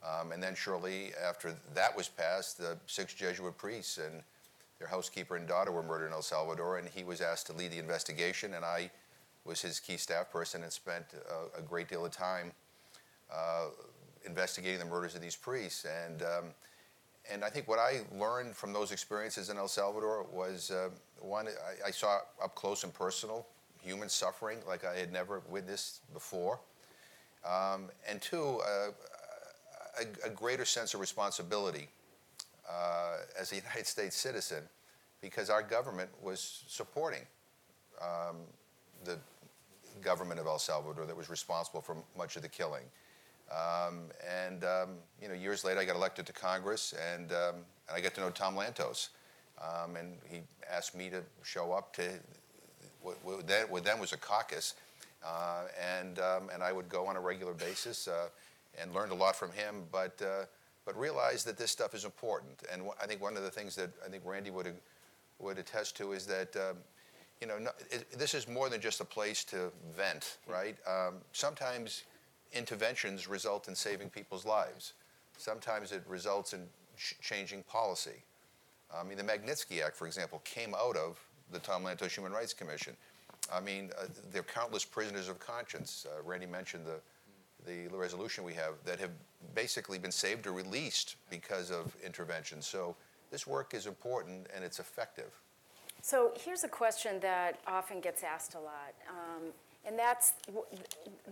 [0.04, 4.22] Um, and then shortly after that was passed, the six Jesuit priests and
[4.78, 7.70] their housekeeper and daughter were murdered in El Salvador, and he was asked to lead
[7.70, 8.90] the investigation, and I
[9.44, 11.06] was his key staff person and spent
[11.56, 12.52] a, a great deal of time
[14.24, 15.84] investigating the murders of these priests.
[15.84, 16.44] And, um,
[17.30, 20.90] and I think what I learned from those experiences in El Salvador was uh,
[21.20, 23.46] one, I, I, saw up close and personal
[23.80, 26.60] human suffering like I had never witnessed before.
[27.44, 28.90] Um, and two, uh,
[30.00, 31.88] a, a, greater sense of responsibility
[32.70, 34.62] uh, as a United States citizen
[35.20, 37.22] because our government was supporting
[38.00, 38.36] um,
[39.04, 39.18] the
[40.00, 42.84] government of El Salvador that was responsible for much of the killing.
[43.52, 44.04] Um,
[44.46, 44.88] and um,
[45.20, 47.56] you know, years later, I got elected to Congress, and, um,
[47.88, 49.08] and I got to know Tom Lantos.
[49.60, 52.02] Um, and he asked me to show up to
[53.02, 54.74] what, what, then, what then was a caucus,
[55.24, 55.64] uh,
[56.00, 58.28] and um, and I would go on a regular basis uh,
[58.80, 59.82] and learned a lot from him.
[59.92, 60.46] But uh,
[60.84, 62.62] but realized that this stuff is important.
[62.72, 64.74] And I think one of the things that I think Randy would
[65.38, 66.56] would attest to is that.
[66.56, 66.78] Um,
[67.40, 70.76] you know, no, it, this is more than just a place to vent, right?
[71.32, 72.04] sometimes
[72.52, 74.92] interventions result in saving people's lives.
[75.38, 76.66] Sometimes it results in
[77.20, 78.22] changing policy.
[78.94, 81.18] I mean, the Magnitsky Act, for example, came out of
[81.50, 82.94] the Tom Lantos Human Rights Commission.
[83.52, 86.06] I mean, uh, there are countless prisoners of conscience.
[86.08, 89.10] Uh, Randy mentioned the, the resolution we have that have
[89.54, 92.62] basically been saved or released because of intervention.
[92.62, 92.94] So
[93.30, 95.32] this work is important and it's effective.
[96.02, 99.52] So here's a question that often gets asked a lot, um,
[99.86, 100.32] and that's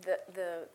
[0.03, 0.69] the, the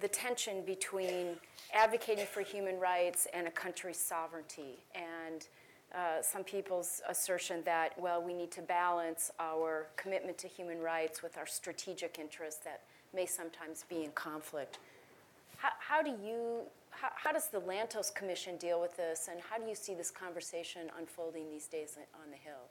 [0.00, 1.36] the tension between
[1.74, 4.78] advocating for human rights and a country's sovereignty.
[4.94, 5.46] And
[5.94, 11.22] uh, some people's assertion that, well, we need to balance our commitment to human rights
[11.22, 12.82] with our strategic interests that
[13.14, 14.78] may sometimes be in conflict.
[15.56, 19.58] How, how do you, how, how, does the Lantos Commission deal with this, and how
[19.58, 22.68] do you see this conversation unfolding these days on the Hill?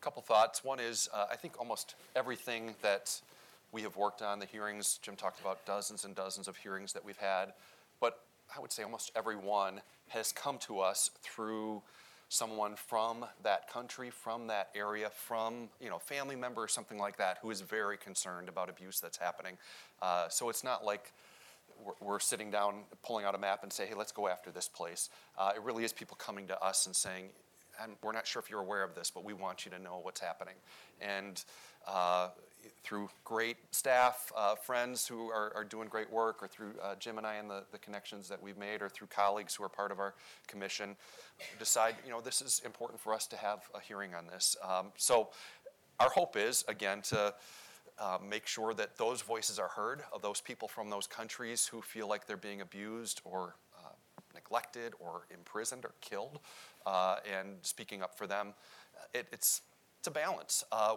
[0.00, 0.64] A couple thoughts.
[0.64, 3.20] One is, uh, I think almost everything that
[3.74, 5.00] we have worked on the hearings.
[5.02, 7.52] Jim talked about dozens and dozens of hearings that we've had,
[8.00, 8.20] but
[8.56, 11.82] I would say almost every one has come to us through
[12.28, 17.16] someone from that country, from that area, from you know family member or something like
[17.16, 19.58] that who is very concerned about abuse that's happening.
[20.00, 21.12] Uh, so it's not like
[22.00, 25.10] we're, sitting down, pulling out a map and say, hey, let's go after this place.
[25.36, 27.24] Uh, it really is people coming to us and saying,
[27.82, 29.98] and we're not sure if you're aware of this, but we want you to know
[30.00, 30.54] what's happening.
[31.00, 31.42] And
[31.88, 32.28] uh,
[32.82, 37.18] through great staff, uh, friends who are, are, doing great work, or through uh, Jim
[37.18, 39.90] and I and the, the connections that we've made, or through colleagues who are part
[39.90, 40.14] of our
[40.46, 40.96] commission,
[41.58, 44.56] decide, you know, this is important for us to have a hearing on this.
[44.62, 45.30] Um, so
[46.00, 47.34] our hope is, again, to
[47.98, 51.80] uh, make sure that those voices are heard of those people from those countries who
[51.80, 53.90] feel like they're being abused or uh,
[54.34, 56.40] neglected or imprisoned or killed,
[56.86, 58.54] uh, and speaking up for them.
[59.12, 59.62] It, it's,
[60.00, 60.64] it's a balance.
[60.72, 60.96] Uh,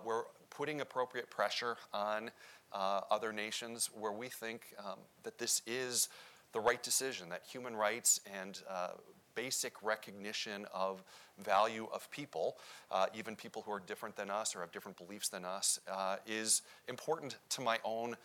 [0.58, 2.32] putting appropriate pressure on
[2.74, 6.10] uh, other nations where we think um, that this is
[6.52, 8.90] the right decision, that human rights and uh,
[9.36, 11.04] basic recognition of
[11.38, 12.58] value of people,
[12.90, 16.16] uh, even people who are different than us or have different beliefs than us, uh,
[16.26, 18.18] is important to my own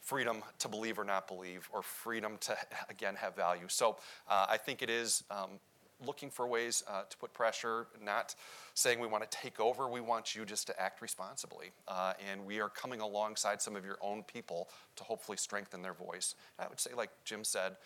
[0.00, 2.56] freedom to believe or not believe, or freedom to,
[2.88, 3.66] again, have value.
[3.66, 3.96] So
[4.28, 5.58] uh, I think it is um,
[6.06, 8.34] looking for ways uh, to put pressure, not
[8.74, 9.88] saying we want to take over.
[9.88, 11.72] We want you just to act responsibly.
[11.86, 15.94] Uh, and we are coming alongside some of your own people to hopefully strengthen their
[15.94, 16.34] voice.
[16.58, 17.76] And I would say, like Jim said,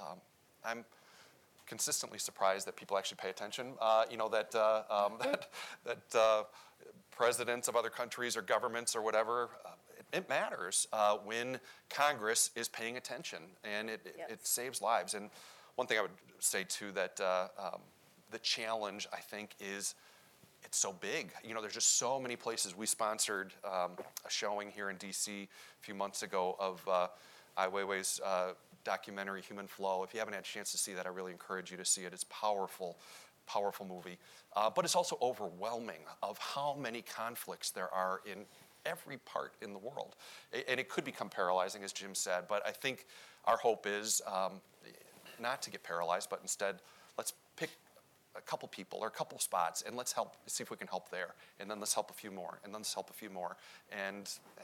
[0.00, 0.18] um,
[0.64, 0.84] I'm
[1.66, 3.72] consistently surprised that people actually pay attention.
[3.80, 5.48] Uh, you know, that, uh, um, that,
[5.84, 6.42] that uh,
[7.10, 10.86] presidents of other countries or governments or whatever, uh, it, it, matters
[11.24, 14.30] when Congress is paying attention and it, yes.
[14.30, 15.14] it, it saves lives.
[15.14, 15.30] And
[15.76, 17.80] one thing I would say too that uh, um,
[18.30, 19.94] the challenge I think is
[20.64, 21.30] it's so big.
[21.46, 22.76] You know, there's just so many places.
[22.76, 23.92] We sponsored um,
[24.24, 25.48] a showing here in DC a
[25.80, 27.08] few months ago of uh,
[27.58, 30.02] Ai Weiwei's uh, documentary Human Flow.
[30.02, 32.02] If you haven't had a chance to see that, I really encourage you to see
[32.02, 32.12] it.
[32.12, 32.98] It's powerful,
[33.46, 34.18] powerful movie.
[34.56, 38.44] Uh, but it's also overwhelming of how many conflicts there are in
[38.86, 40.16] every part in the world.
[40.68, 43.06] And it could become paralyzing, as Jim said, but I think
[43.46, 44.60] our hope is um,
[45.44, 46.80] not to get paralyzed, but instead,
[47.16, 47.70] let's pick
[48.36, 51.10] a couple people or a couple spots and let's help, see if we can help
[51.10, 51.34] there.
[51.60, 53.56] And then let's help a few more, and then let's help a few more.
[53.92, 54.28] And
[54.58, 54.62] uh,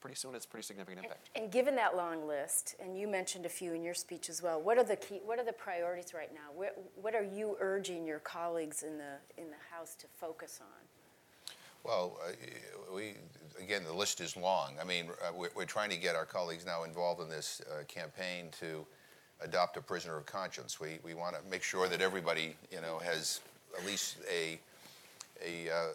[0.00, 1.30] pretty soon it's pretty significant impact.
[1.34, 4.42] And, and, given that long list, and you mentioned a few in your speech as
[4.42, 6.50] well, what are the key, what are the priorities right now?
[6.54, 10.84] What, what are you urging your colleagues in the, in the House to focus on?
[11.82, 12.32] Well, uh,
[12.94, 13.14] we,
[13.58, 14.74] again, the list is long.
[14.80, 17.84] I mean, uh, we're, we're, trying to get our colleagues now involved in this uh,
[17.84, 18.86] campaign to
[19.42, 20.80] adopt a prisoner of conscience.
[20.80, 23.40] We, we want to make sure that everybody, you know, has
[23.78, 24.58] at least a,
[25.44, 25.86] a uh, uh,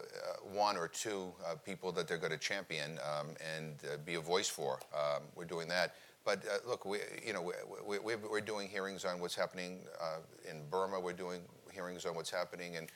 [0.52, 4.20] one or two uh, people that they're going to champion um, and uh, be a
[4.20, 4.80] voice for.
[4.94, 5.94] Um, we're doing that.
[6.24, 7.52] But uh, look, we, you know,
[7.86, 10.18] we, we, we're doing hearings on what's happening uh,
[10.50, 10.98] in Burma.
[10.98, 11.40] We're doing
[11.72, 12.88] hearings on what's happening in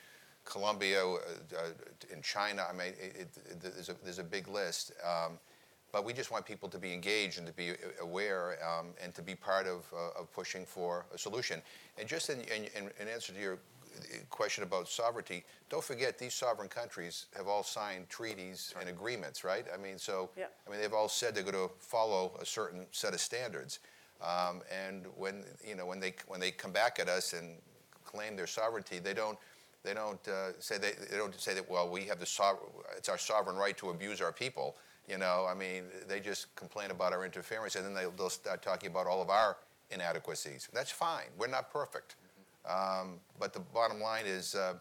[0.44, 1.04] Colombia,
[2.12, 2.66] in China.
[2.68, 4.92] I mean, it, it, there's, a, there's a big list.
[5.06, 5.38] Um,
[5.92, 9.22] but we just want people to be engaged and to be aware um, and to
[9.22, 11.60] be part of, uh, of pushing for a solution.
[11.98, 13.58] And just in, in, in, answer to your
[14.30, 19.66] question about sovereignty, don't forget these sovereign countries have all signed treaties and agreements, right?
[19.72, 20.46] I mean, so yeah.
[20.66, 23.80] I mean they've all said they're going to follow a certain set of standards.
[24.22, 27.56] Um, and when you know when they when they come back at us and
[28.04, 29.38] claim their sovereignty, they don't
[29.82, 33.08] they don't uh, say they, they don't say that well we have the sovereign it's
[33.08, 34.76] our sovereign right to abuse our people.
[35.10, 38.62] You know, I mean, they just complain about our interference and then they, will start
[38.62, 39.56] talking about all of our
[39.90, 40.68] inadequacies.
[40.72, 41.26] That's fine.
[41.36, 42.14] We're not perfect.
[42.64, 44.74] Um, but the bottom line is, uh,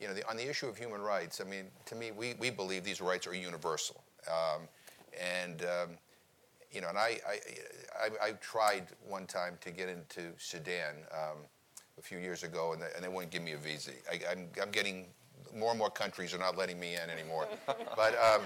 [0.00, 2.48] you know, the, on the issue of human rights, I mean, to me, we, we
[2.48, 4.04] believe these rights are universal.
[4.28, 4.62] Um,
[5.42, 5.90] and, um,
[6.70, 7.38] you know, and I, I,
[8.00, 11.38] I, I, tried one time to get into Sudan um,
[11.98, 13.92] a few years ago, and they, and they wouldn't give me a visa.
[14.10, 15.06] I, I'm, I'm getting
[15.56, 17.48] more and more countries are not letting me in anymore.
[17.96, 18.42] but um,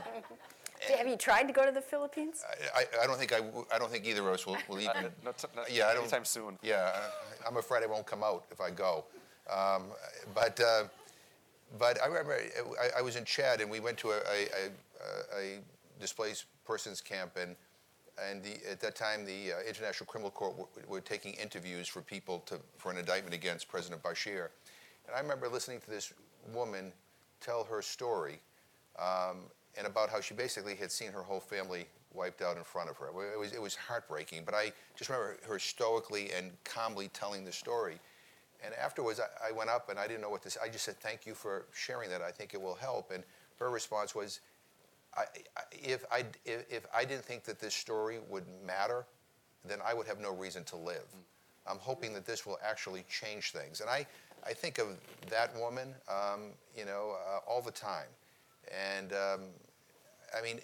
[0.96, 2.44] have you tried to go to the Philippines?
[2.74, 3.40] I, I, I don't think I,
[3.74, 5.10] I don't think either of us will, will even.
[5.24, 6.58] not, t- not yeah, I don't, anytime soon.
[6.62, 6.92] Yeah,
[7.46, 9.04] I'm afraid I won't come out if I go.
[9.50, 9.84] Um,
[10.34, 10.84] but uh,
[11.78, 12.38] but I remember
[12.80, 15.58] I, I, was in Chad and we went to a, a, a, a
[15.98, 17.56] displaced persons camp and
[18.28, 22.02] and the, at that time the uh, International Criminal Court w- were taking interviews for
[22.02, 24.48] people to, for an indictment against President Bashir.
[25.06, 26.12] And I remember listening to this
[26.52, 26.92] woman
[27.40, 28.40] tell her story.
[28.98, 29.44] Um,
[29.76, 32.96] and about how she basically had seen her whole family wiped out in front of
[32.96, 33.08] her.
[33.08, 37.52] It was, it was heartbreaking, but I just remember her stoically and calmly telling the
[37.52, 37.98] story.
[38.64, 40.60] And afterwards, I, I went up and I didn't know what to say.
[40.62, 42.20] I just said, Thank you for sharing that.
[42.20, 43.10] I think it will help.
[43.10, 43.24] And
[43.58, 44.40] her response was,
[45.16, 45.24] I,
[45.72, 49.06] if, I, if, if I didn't think that this story would matter,
[49.64, 51.06] then I would have no reason to live.
[51.66, 53.80] I'm hoping that this will actually change things.
[53.80, 54.06] And I,
[54.46, 54.96] I think of
[55.28, 58.06] that woman, um, you know, uh, all the time.
[58.70, 59.40] And um,
[60.36, 60.60] I mean,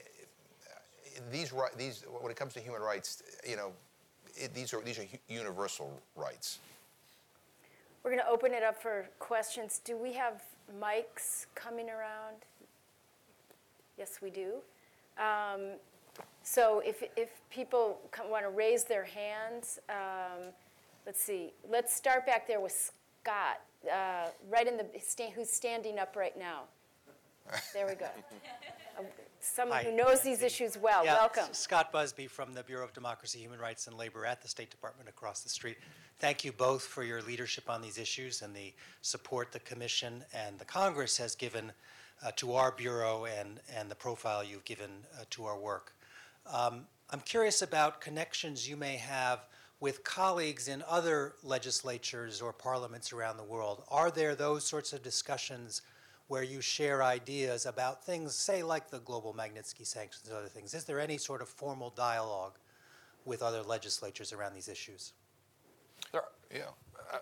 [1.31, 3.73] these, these, when it comes to human rights, you know,
[4.37, 6.59] it, these are these are universal rights.
[8.03, 9.81] We're going to open it up for questions.
[9.85, 10.41] Do we have
[10.81, 12.37] mics coming around?
[13.99, 14.59] Yes, we do.
[15.19, 15.73] Um,
[16.45, 17.99] so if, if people
[18.31, 20.53] want to raise their hands, um,
[21.05, 21.53] let's see.
[21.69, 22.93] Let's start back there with
[23.23, 23.61] Scott,
[23.93, 24.87] uh, right in the
[25.35, 26.63] who's standing up right now.
[27.73, 28.09] There we go.
[29.41, 29.91] someone Hi.
[29.91, 31.05] who knows these issues well.
[31.05, 31.53] Yeah, Welcome.
[31.53, 35.09] Scott Busby from the Bureau of Democracy, Human Rights, and Labor at the State Department
[35.09, 35.77] across the street.
[36.19, 40.59] Thank you both for your leadership on these issues and the support the Commission and
[40.59, 41.73] the Congress has given
[42.25, 45.93] uh, to our Bureau and, and the profile you've given uh, to our work.
[46.51, 49.41] Um, I'm curious about connections you may have
[49.79, 53.85] with colleagues in other legislatures or parliaments around the world.
[53.91, 55.83] Are there those sorts of discussions
[56.29, 60.75] where you share ideas about things, say, like the global Magnitsky sanctions and other things?
[60.75, 62.59] Is there any sort of formal dialogue
[63.25, 65.13] with other legislatures around these issues?
[66.13, 66.63] There, yeah.
[67.13, 67.19] Uh.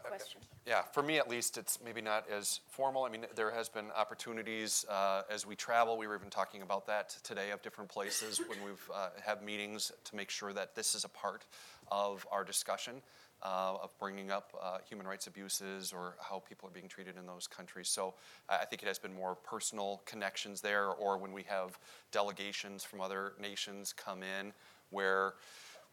[0.67, 3.05] Yeah, for me at least, it's maybe not as formal.
[3.05, 5.99] I mean, there has been opportunities uh, as we travel.
[5.99, 9.93] We were even talking about that today of different places when we've uh, had meetings
[10.05, 11.45] to make sure that this is a part
[11.93, 13.03] of our discussion
[13.44, 17.26] uh, of bringing up uh, human rights abuses or how people are being treated in
[17.26, 17.88] those countries.
[17.88, 18.14] So
[18.48, 21.78] I think it has been more personal connections there, or when we have
[22.11, 24.52] delegations from other nations come in
[24.90, 25.35] where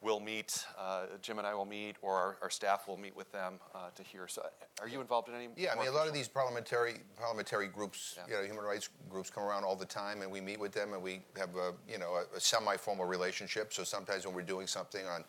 [0.01, 3.31] we'll meet, uh, Jim and I will meet, or our, our staff will meet with
[3.31, 4.27] them uh, to hear.
[4.27, 4.43] So,
[4.81, 5.49] are you involved in any?
[5.55, 8.23] Yeah, I mean, a lot of these parliamentary parliamentary groups, yeah.
[8.27, 10.93] you know, human rights groups come around all the time, and we meet with them,
[10.93, 13.73] and we have a you know a, a semi-formal relationship.
[13.73, 15.23] So sometimes when we're doing something on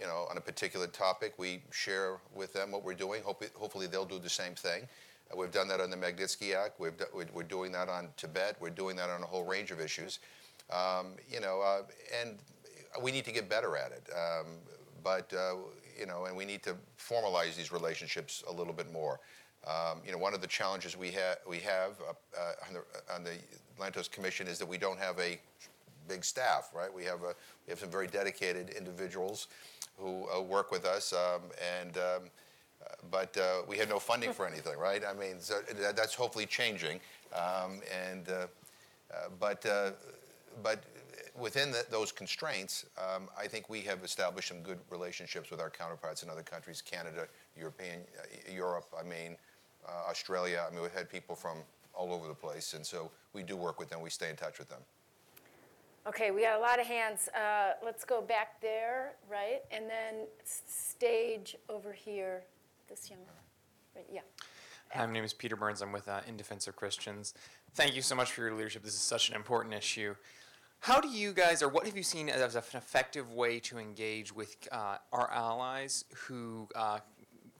[0.00, 1.34] you know, on a particular topic.
[1.38, 3.22] We share with them what we're doing.
[3.22, 4.82] Hope, hopefully, they'll do the same thing.
[5.32, 6.80] Uh, we've done that on the Magnitsky Act.
[6.80, 8.56] We've do, we're doing that on Tibet.
[8.60, 10.18] We're doing that on a whole range of issues.
[10.70, 11.82] Um, you know, uh,
[12.20, 12.38] and
[13.02, 14.08] we need to get better at it.
[14.12, 14.46] Um,
[15.02, 15.56] but uh,
[15.98, 19.20] you know, and we need to formalize these relationships a little bit more.
[19.66, 23.24] Um, you know, one of the challenges we, ha- we have uh, on, the, on
[23.24, 23.32] the
[23.80, 25.40] Lantos Commission is that we don't have a
[26.06, 26.92] big staff, right?
[26.92, 27.34] We have, a,
[27.66, 29.48] we have some very dedicated individuals
[29.98, 31.42] who uh, work with us, um,
[31.80, 32.22] and um,
[33.10, 35.02] but uh, we had no funding for anything, right?
[35.08, 37.00] I mean, so that, that's hopefully changing,
[37.34, 38.46] um, and uh,
[39.38, 39.64] but
[40.62, 40.84] but
[41.38, 45.70] within the, those constraints, um, I think we have established some good relationships with our
[45.70, 47.26] counterparts in other countries, Canada,
[47.58, 48.86] European, uh, Europe.
[48.98, 49.36] I mean,
[49.86, 50.64] uh, Australia.
[50.66, 51.58] I mean, we've had people from
[51.94, 54.00] all over the place, and so we do work with them.
[54.00, 54.80] We stay in touch with them.
[56.06, 57.28] Okay, we got a lot of hands.
[57.28, 59.62] Uh, let's go back there, right?
[59.70, 62.42] And then stage over here.
[62.90, 63.20] This young,
[63.96, 64.04] right?
[64.12, 64.20] Yeah.
[64.90, 65.80] Hi, my name is Peter Burns.
[65.80, 67.32] I'm with uh, In Defense of Christians.
[67.74, 68.82] Thank you so much for your leadership.
[68.82, 70.14] This is such an important issue.
[70.80, 74.30] How do you guys, or what have you seen as an effective way to engage
[74.30, 76.98] with uh, our allies who uh,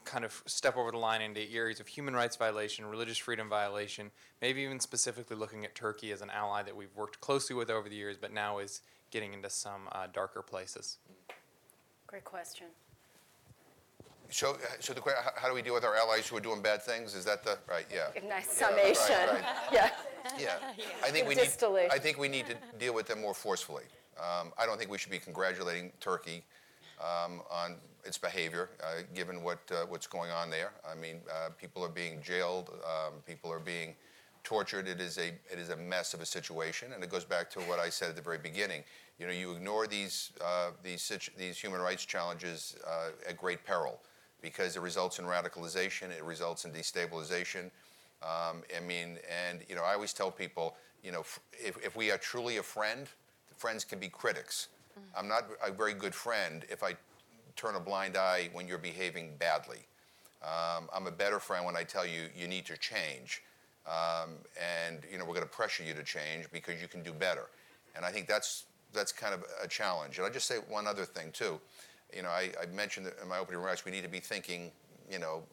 [0.05, 4.11] kind of step over the line into areas of human rights violation, religious freedom violation,
[4.41, 7.89] maybe even specifically looking at Turkey as an ally that we've worked closely with over
[7.89, 10.97] the years, but now is getting into some uh, darker places?
[12.07, 12.67] Great question.
[14.29, 16.81] So, so the question, how do we deal with our allies who are doing bad
[16.81, 17.15] things?
[17.15, 17.85] Is that the right?
[17.93, 18.07] Yeah.
[18.27, 18.95] Nice summation.
[19.09, 19.31] Yeah.
[19.31, 19.91] Right, right.
[20.39, 20.57] yeah.
[20.77, 20.85] yeah.
[21.03, 21.49] I think we need.
[21.91, 23.83] I think we need to deal with them more forcefully.
[24.17, 26.43] Um, I don't think we should be congratulating Turkey
[26.99, 30.71] um, on its behavior, uh, given what uh, what's going on there.
[30.89, 33.95] I mean, uh, people are being jailed, um, people are being
[34.43, 34.87] tortured.
[34.87, 37.59] It is a it is a mess of a situation, and it goes back to
[37.61, 38.83] what I said at the very beginning.
[39.19, 42.75] You know, you ignore these uh, these these human rights challenges
[43.27, 43.99] at great peril,
[44.41, 47.71] because it results in radicalization, it results in destabilization.
[48.23, 51.21] Um, I mean, and you know, I always tell people, you know,
[51.53, 53.07] if, if we are truly a friend,
[53.57, 54.69] friends can be critics.
[55.15, 56.95] I'm not a very good friend if I
[57.55, 59.85] turn a blind eye when you're behaving badly.
[60.43, 63.41] Um, I'm a better friend when I tell you you need to change,
[63.87, 64.35] um,
[64.83, 67.49] and you know we're going to pressure you to change because you can do better.
[67.95, 70.17] And I think that's that's kind of a challenge.
[70.17, 71.59] And I just say one other thing too.
[72.15, 74.71] You know, I, I mentioned in my opening remarks we need to be thinking,
[75.09, 75.43] you know,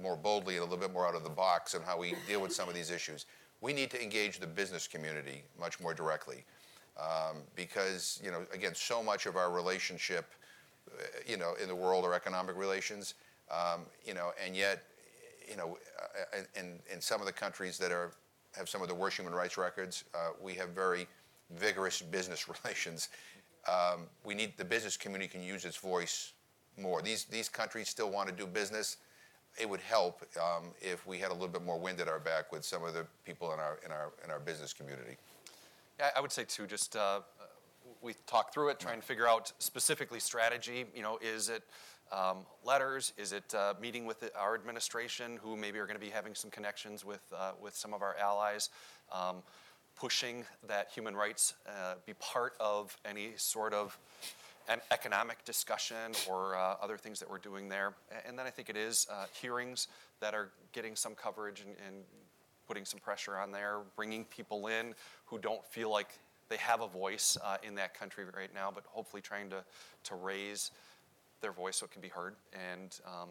[0.00, 2.40] more boldly and a little bit more out of the box on how we deal
[2.40, 3.26] with some of these issues.
[3.60, 6.44] We need to engage the business community much more directly,
[7.00, 10.26] um, because you know, again, so much of our relationship
[10.90, 13.14] uh, you know, in the world or economic relations,
[13.50, 14.84] um, you know, and yet,
[15.48, 18.12] you know, uh, in, in some of the countries that are
[18.56, 21.06] have some of the worst human rights records, uh, we have very
[21.50, 23.08] vigorous business relations.
[23.68, 26.32] Um, we need the business community can use its voice
[26.78, 27.02] more.
[27.02, 28.98] These these countries still want to do business.
[29.60, 32.52] it would help um, if we had a little bit more wind at our back
[32.52, 35.16] with some of the people in our in our in our business community.
[36.16, 36.66] I would say too.
[36.66, 37.20] Just uh,
[38.00, 40.86] we talk through it, trying to figure out specifically strategy.
[40.94, 41.62] You know, is it
[42.12, 43.12] um, letters?
[43.16, 46.34] Is it uh, meeting with the, our administration, who maybe are going to be having
[46.34, 48.70] some connections with uh, with some of our allies?
[49.12, 49.42] Um,
[49.96, 53.96] pushing that human rights uh, be part of any sort of
[54.68, 57.94] an economic discussion or uh, other things that we're doing there.
[58.26, 59.88] And then I think it is uh, hearings
[60.20, 61.96] that are getting some coverage and, and,
[62.66, 64.94] putting some pressure on there, bringing people in
[65.26, 66.08] who don't feel like
[66.48, 69.64] they have a voice uh, in that country right now, but hopefully trying to,
[70.04, 70.70] to raise
[71.40, 72.34] their voice so it can be heard.
[72.52, 73.28] And um,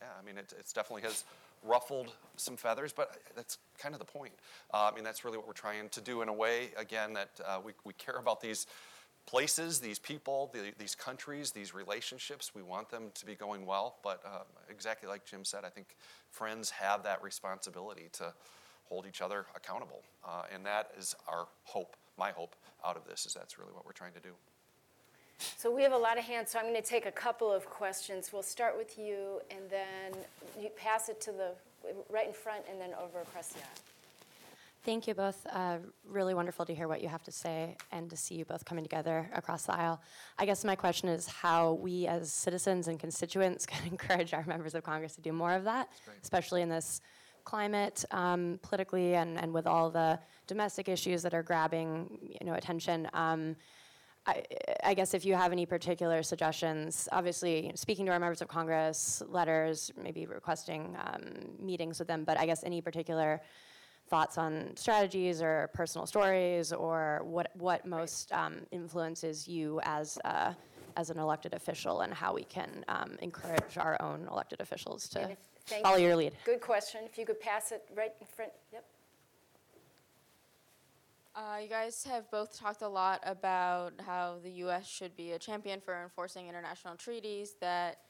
[0.00, 1.24] yeah, I mean, it it's definitely has
[1.62, 4.32] ruffled some feathers, but that's kind of the point.
[4.74, 7.40] Uh, I mean, that's really what we're trying to do in a way, again, that
[7.46, 8.66] uh, we, we care about these
[9.26, 12.52] places, these people, the, these countries, these relationships.
[12.54, 15.96] We want them to be going well, but uh, exactly like Jim said, I think
[16.30, 18.32] friends have that responsibility to
[18.84, 20.02] hold each other accountable.
[20.26, 23.86] Uh, and that is our hope, my hope out of this, is that's really what
[23.86, 24.30] we're trying to do.
[25.56, 27.64] So we have a lot of hands, so I'm going to take a couple of
[27.66, 28.30] questions.
[28.32, 30.12] We'll start with you, and then
[30.60, 31.52] you pass it to the
[32.10, 33.91] right in front, and then over across the aisle.
[34.84, 35.46] Thank you both.
[35.52, 38.64] Uh, really wonderful to hear what you have to say and to see you both
[38.64, 40.02] coming together across the aisle.
[40.40, 44.74] I guess my question is how we as citizens and constituents can encourage our members
[44.74, 45.88] of Congress to do more of that,
[46.20, 47.00] especially in this
[47.44, 50.18] climate um, politically and, and with all the
[50.48, 53.08] domestic issues that are grabbing you know, attention.
[53.12, 53.54] Um,
[54.26, 54.44] I,
[54.84, 58.40] I, guess if you have any particular suggestions, obviously you know, speaking to our members
[58.40, 61.22] of Congress, letters, maybe requesting um,
[61.60, 63.40] meetings with them, but I guess any particular
[64.08, 70.52] thoughts on strategies or personal stories or what, what most um, influences you as, uh,
[70.96, 75.36] as an elected official and how we can um, encourage our own elected officials to
[75.82, 76.06] follow you.
[76.06, 76.32] your lead.
[76.44, 77.00] Good question.
[77.04, 78.52] If you could pass it right in front.
[78.72, 78.84] Yep.
[81.34, 84.86] Uh, you guys have both talked a lot about how the U.S.
[84.86, 88.00] should be a champion for enforcing international treaties that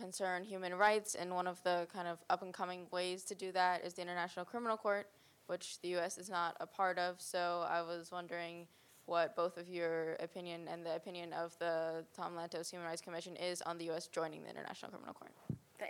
[0.00, 3.52] concern human rights, and one of the kind of up and coming ways to do
[3.52, 5.06] that is the International Criminal Court,
[5.50, 6.16] which the U.S.
[6.16, 7.20] is not a part of.
[7.20, 8.68] So I was wondering
[9.06, 13.34] what both of your opinion and the opinion of the Tom Lantos Human Rights Commission
[13.34, 14.06] is on the U.S.
[14.06, 15.32] joining the International Criminal Court.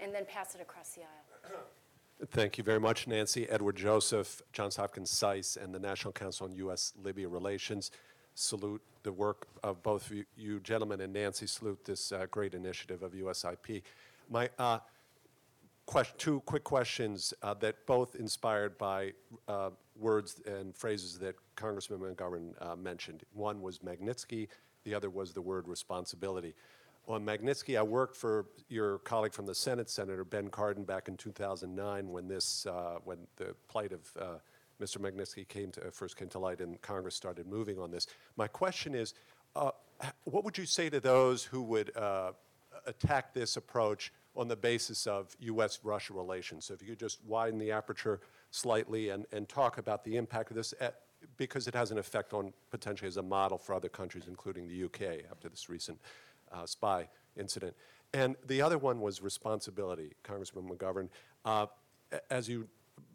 [0.03, 1.61] And then pass it across the aisle.
[2.31, 3.49] Thank you very much, Nancy.
[3.51, 6.95] Edward Joseph, Johns Hopkins SAIS, and the National Council on U.S.
[7.03, 7.91] Libya Relations
[8.35, 13.03] salute the work of both you, you gentlemen and Nancy salute this uh, great initiative
[13.03, 13.83] of USIP.
[14.31, 14.79] My uh,
[16.17, 19.13] two quick questions uh, that both inspired by
[19.49, 23.25] uh, words and phrases that Congressman McGovern uh, mentioned.
[23.33, 24.49] One was Magnitsky,
[24.85, 26.55] the other was the word responsibility
[27.11, 31.17] on Magnitsky, I worked for your colleague from the Senate, Senator Ben Cardin, back in
[31.17, 34.25] 2009 when this, uh, when the plight of uh,
[34.81, 34.99] Mr.
[34.99, 38.07] Magnitsky came to, first came to light and Congress started moving on this.
[38.37, 39.15] My question is,
[39.57, 39.73] uh,
[40.25, 41.91] what would you say to those who would
[42.87, 46.67] attack this approach on the basis of U.S.-Russia relations?
[46.67, 48.21] So if you could just widen the aperture
[48.51, 51.01] slightly and, and talk about the impact of this, at,
[51.37, 54.85] because it has an effect on potentially as a model for other countries, including the
[54.85, 55.99] UK, after this recent
[56.53, 57.75] uh, spy incident.
[58.13, 61.09] And the other one was responsibility, Congressman McGovern.
[61.45, 61.67] Uh,
[62.29, 62.69] as you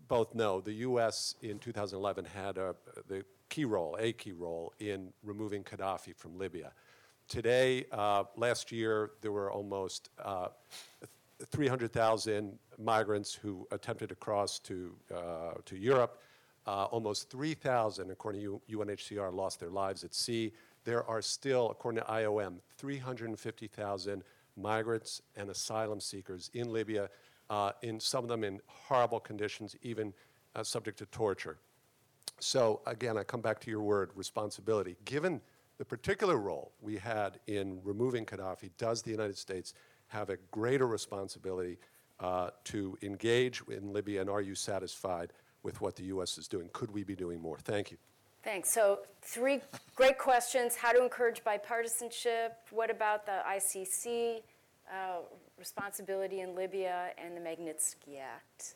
[0.07, 1.36] both know, the U.S.
[1.41, 2.76] in 2011 had a,
[3.07, 6.72] the key role, a key role, in removing Gaddafi from Libya.
[7.28, 10.50] Today, uh, last year, there were almost uh,
[11.48, 16.22] 300,000 migrants who attempted to cross to, uh, to Europe.
[16.68, 20.52] Uh, almost 3,000, according to UNHCR, lost their lives at sea
[20.86, 24.24] there are still, according to IOM, 350,000
[24.56, 27.10] migrants and asylum seekers in Libya,
[27.50, 30.14] uh, in some of them in horrible conditions, even
[30.56, 31.58] uh, subject to torture.
[32.40, 34.96] So again, I come back to your word, responsibility.
[35.06, 35.42] Given
[35.78, 39.74] the particular role we had in removing Gaddafi, does the United States
[40.08, 41.78] have a greater responsibility
[42.20, 46.38] uh, to engage in Libya, and are you satisfied with what the U.S.
[46.38, 46.70] is doing?
[46.72, 47.58] Could we be doing more?
[47.58, 47.98] Thank you.
[48.44, 48.70] Thanks.
[48.70, 49.60] So, three
[49.96, 54.42] great questions how to encourage bipartisanship, what about the ICC,
[54.90, 55.22] uh,
[55.58, 58.76] responsibility in Libya, and the Magnitsky Act?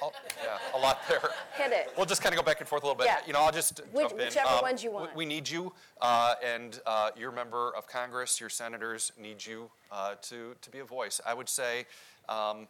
[0.00, 0.12] Well,
[0.42, 1.20] yeah, a lot there.
[1.56, 1.92] Hit it.
[1.96, 3.06] We'll just kind of go back and forth a little bit.
[3.06, 3.18] Yeah.
[3.26, 4.26] You know, I'll just Which, jump in.
[4.26, 5.10] Whichever um, ones you want.
[5.14, 9.70] We, we need you, uh, and uh, your member of Congress, your senators need you
[9.90, 11.20] uh, to, to be a voice.
[11.26, 11.86] I would say
[12.28, 12.66] um,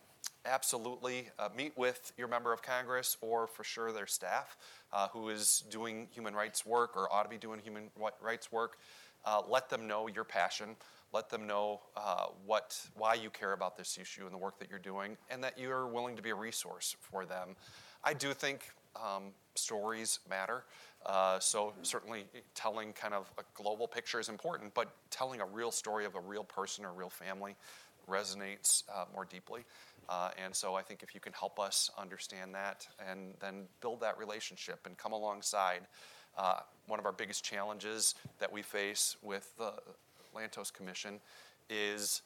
[0.46, 4.56] absolutely uh, meet with your member of Congress or for sure their staff
[4.92, 7.84] uh, who is doing human rights work or ought to be doing human
[8.20, 8.78] rights work.
[9.24, 10.76] Uh, let them know your passion.
[11.14, 14.68] Let them know uh, what, why you care about this issue and the work that
[14.68, 17.56] you're doing, and that you're willing to be a resource for them.
[18.02, 20.64] I do think um, stories matter.
[21.06, 25.70] Uh, so certainly telling kind of a global picture is important, but telling a real
[25.70, 27.54] story of a real person or real family
[28.08, 29.62] resonates uh, more deeply.
[30.08, 34.00] Uh, and so I think if you can help us understand that and then build
[34.00, 35.82] that relationship and come alongside,
[36.36, 39.72] uh, one of our biggest challenges that we face with the
[40.34, 41.20] Lantos Commission
[41.70, 42.22] is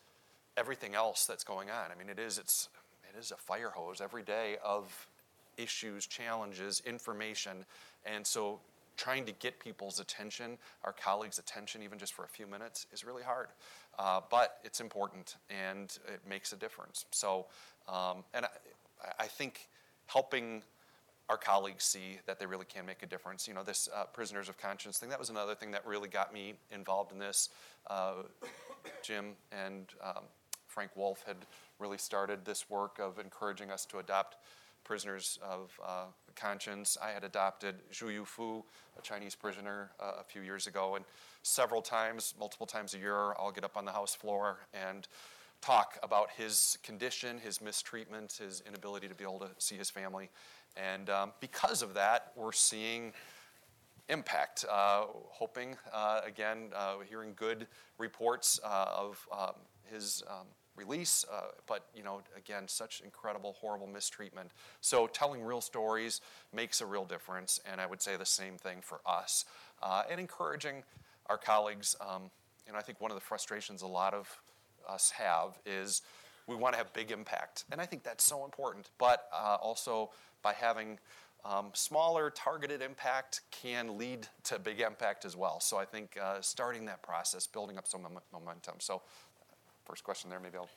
[0.57, 1.91] everything else that's going on.
[1.93, 2.69] I mean, it is it's
[3.13, 5.09] it is a fire hose every day of
[5.57, 7.65] issues, challenges, information,
[8.05, 8.61] and so
[8.99, 13.05] trying to get people's attention, our colleagues' attention, even just for a few minutes, is
[13.05, 13.47] really hard.
[13.99, 17.07] Uh, but it's important and it makes a difference.
[17.13, 17.47] So,
[17.89, 18.49] um, and I,
[19.21, 19.69] I, think
[20.07, 20.63] helping
[21.29, 23.47] our colleagues see that they really can make a difference.
[23.47, 26.33] You know, this uh, prisoners of conscience thing, that was another thing that really got
[26.33, 27.51] me involved in this.
[27.89, 28.15] Uh,
[29.03, 30.25] Jim and um,
[30.67, 31.37] Frank Wolf had
[31.79, 34.37] really started this work of encouraging us to adopt
[34.85, 36.05] prisoners of uh,
[36.35, 36.97] conscience.
[37.03, 38.63] I had adopted Zhu Yufu,
[38.99, 41.05] a Chinese prisoner, uh, a few years ago, and
[41.43, 45.07] several times, multiple times a year, I'll get up on the House floor and
[45.61, 50.31] talk about his condition, his mistreatment, his inability to be able to see his family.
[50.79, 53.13] And um, because of that, we're seeing
[54.09, 54.65] impact.
[54.71, 57.67] Uh, hoping, uh, again, uh, hearing good
[57.99, 59.55] reports uh, of um,
[59.93, 64.53] his um, release, uh, but you know, again, such incredible, horrible mistreatment.
[64.81, 66.21] So telling real stories
[66.55, 69.45] makes a real difference, and I would say the same thing for us.
[69.83, 70.83] Uh, and encouraging
[71.27, 71.97] our colleagues.
[72.01, 72.31] Um,
[72.77, 74.29] I think one of the frustrations a lot of
[74.89, 76.03] us have is
[76.47, 78.91] we want to have big impact, and I think that's so important.
[78.99, 80.11] But also
[80.49, 80.99] by having
[81.45, 85.61] um, smaller targeted impact can lead to big impact as well.
[85.61, 88.77] So I think uh, starting that process, building up some momentum.
[88.79, 89.03] So
[89.85, 90.71] first question there, maybe I'll.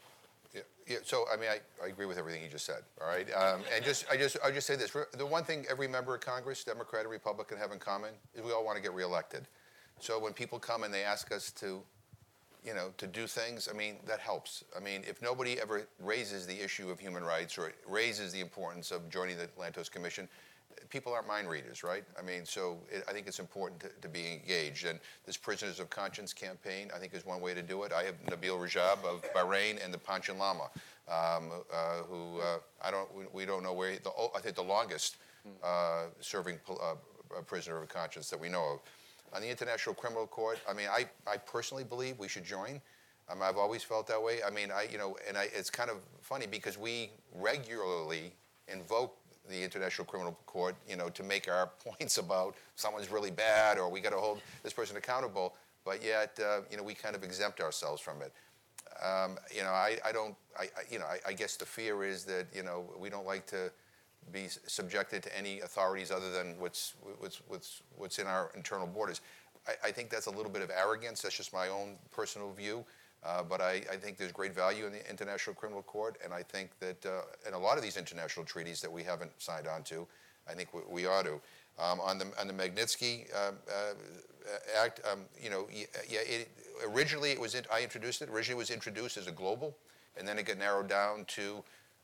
[0.54, 3.26] Yeah, yeah, so I mean, I, I agree with everything you just said, all right?
[3.34, 6.20] Um, and just, I just, I just say this, the one thing every member of
[6.20, 9.48] Congress, Democrat and Republican, have in common is we all want to get reelected.
[10.02, 11.82] So when people come and they ask us to,
[12.64, 14.64] you know, to do things, I mean, that helps.
[14.76, 18.92] I mean, if nobody ever raises the issue of human rights or raises the importance
[18.92, 20.28] of joining the Lantos Commission,
[20.90, 22.04] people aren't mind readers, right?
[22.18, 24.86] I mean, so it, I think it's important to, to, be engaged.
[24.86, 27.94] And this Prisoners of Conscience campaign, I think, is one way to do it.
[27.94, 30.70] I have Nabeel Rajab of Bahrain and the Panchen Lama,
[31.08, 34.62] um, uh, who uh, I don't, we, we, don't know where, the, I think the
[34.62, 35.18] longest
[35.64, 36.96] uh, serving uh,
[37.48, 38.80] prisoner of conscience that we know of.
[39.34, 42.82] On the International Criminal Court, I mean, I, I personally believe we should join.
[43.30, 44.40] Um, I've always felt that way.
[44.46, 48.34] I mean, I, you know, and I, it's kind of funny because we regularly
[48.68, 49.16] invoke
[49.50, 53.90] the International Criminal Court, you know, to make our points about someone's really bad or
[53.90, 55.56] we got to hold this person accountable,
[55.86, 58.34] but yet, uh, you know, we kind of exempt ourselves from it.
[59.04, 62.04] Um, you know, I, I don't, I, I you know, I, I, guess the fear
[62.04, 63.72] is that, you know, we don't like to
[64.32, 69.22] be subjected to any authorities other than what's, what's, what's, what's in our internal borders.
[69.68, 71.22] I, I think that's a little bit of arrogance.
[71.22, 72.86] That's just my own personal view.
[73.24, 76.42] Uh, but I, I, think there's great value in the International Criminal Court, and I
[76.42, 79.84] think that uh, in a lot of these international treaties that we haven't signed on
[79.84, 80.08] to,
[80.50, 81.40] I think we, we ought to.
[81.80, 83.94] Um, on the on the Magnitsky uh, uh
[84.84, 86.50] Act, um, you know, yeah, it,
[86.84, 88.30] originally it was in, I introduced it.
[88.30, 89.76] Originally, it was introduced as a global,
[90.18, 91.64] and then it got narrowed down to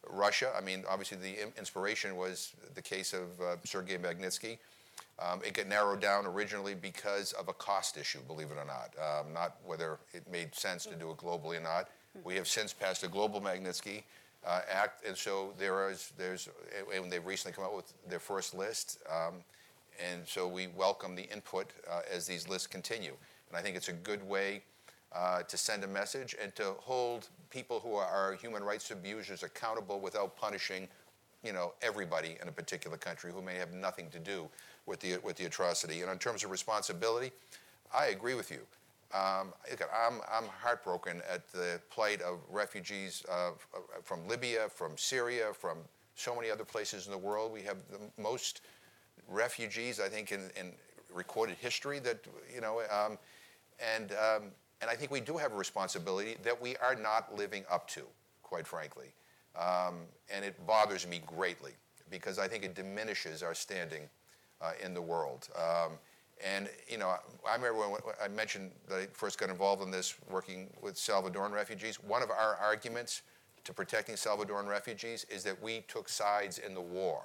[0.10, 0.52] Russia.
[0.58, 4.58] I mean, obviously, the inspiration was the case of uh, Sergei Magnitsky.
[5.20, 8.94] Um, it got narrowed down originally because of a cost issue, believe it or not,
[9.02, 11.90] um, not whether it made sense to do it globally or not.
[12.24, 14.04] We have since passed a global Magnitsky
[14.46, 16.50] uh, Act, and so there is there's
[16.94, 19.36] and they've recently come out with their first list, um,
[20.12, 23.14] and so we welcome the input uh, as these lists continue.
[23.50, 24.62] And I think it's a good way
[25.14, 30.00] uh, to send a message and to hold people who are human rights abusers accountable
[30.00, 30.88] without punishing,
[31.44, 34.48] you know, everybody in a particular country who may have nothing to do
[34.86, 36.02] with the, with the atrocity.
[36.02, 37.32] And in terms of responsibility,
[37.94, 38.60] I agree with you.
[39.14, 39.54] Um,
[39.96, 43.52] I'm, I'm heartbroken at the plight of refugees uh,
[44.04, 45.78] from Libya, from Syria, from
[46.16, 47.54] so many other places in the world.
[47.54, 48.62] We have the most
[49.30, 50.74] refugees, I think, in, in
[51.14, 52.20] recorded history that,
[52.54, 53.18] you know, um,
[53.96, 54.44] and, um,
[54.82, 58.04] and I think we do have a responsibility that we are not living up to,
[58.44, 59.14] quite frankly.
[59.56, 60.02] Um,
[60.34, 61.72] and it bothers me greatly
[62.10, 64.04] because I think it diminishes our standing
[64.62, 65.50] uh, in the world.
[65.56, 65.94] Um,
[66.46, 67.16] and you know,
[67.48, 71.52] I remember when I mentioned that I first got involved in this, working with Salvadoran
[71.52, 72.02] refugees.
[72.02, 73.24] One of our arguments
[73.64, 77.24] to protecting Salvadoran refugees is that we took sides in the war.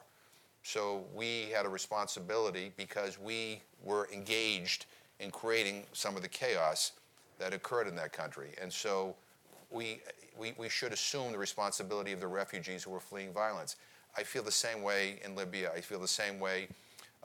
[0.62, 4.86] So we had a responsibility because we were engaged
[5.20, 6.92] in creating some of the chaos
[7.42, 8.50] that occurred in that country.
[8.62, 9.16] And so
[9.70, 10.00] we,
[10.38, 13.76] we, we should assume the responsibility of the refugees who are fleeing violence.
[14.16, 15.72] I feel the same way in Libya.
[15.76, 16.68] I feel the same way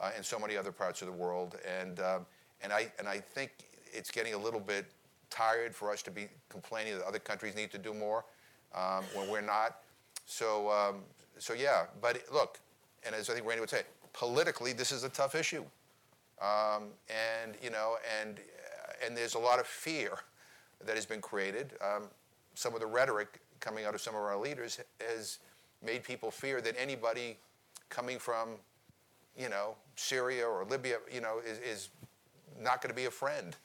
[0.00, 1.56] uh, in so many other parts of the world.
[1.80, 2.26] And, um,
[2.62, 3.52] and, I, and I think
[3.92, 4.86] it's getting a little bit
[5.30, 8.24] tired for us to be complaining that other countries need to do more
[8.74, 9.82] um, when we're not.
[10.26, 10.96] So, um,
[11.38, 12.58] so yeah, but look,
[13.06, 15.64] and as I think Randy would say, politically, this is a tough issue.
[16.40, 18.40] Um, and, you know, and,
[19.04, 20.18] and there's a lot of fear
[20.84, 21.72] that has been created.
[21.82, 22.04] Um,
[22.54, 25.38] some of the rhetoric coming out of some of our leaders has
[25.84, 27.36] made people fear that anybody
[27.88, 28.50] coming from,
[29.36, 31.88] you know, Syria or Libya, you know, is, is
[32.60, 33.56] not going to be a friend,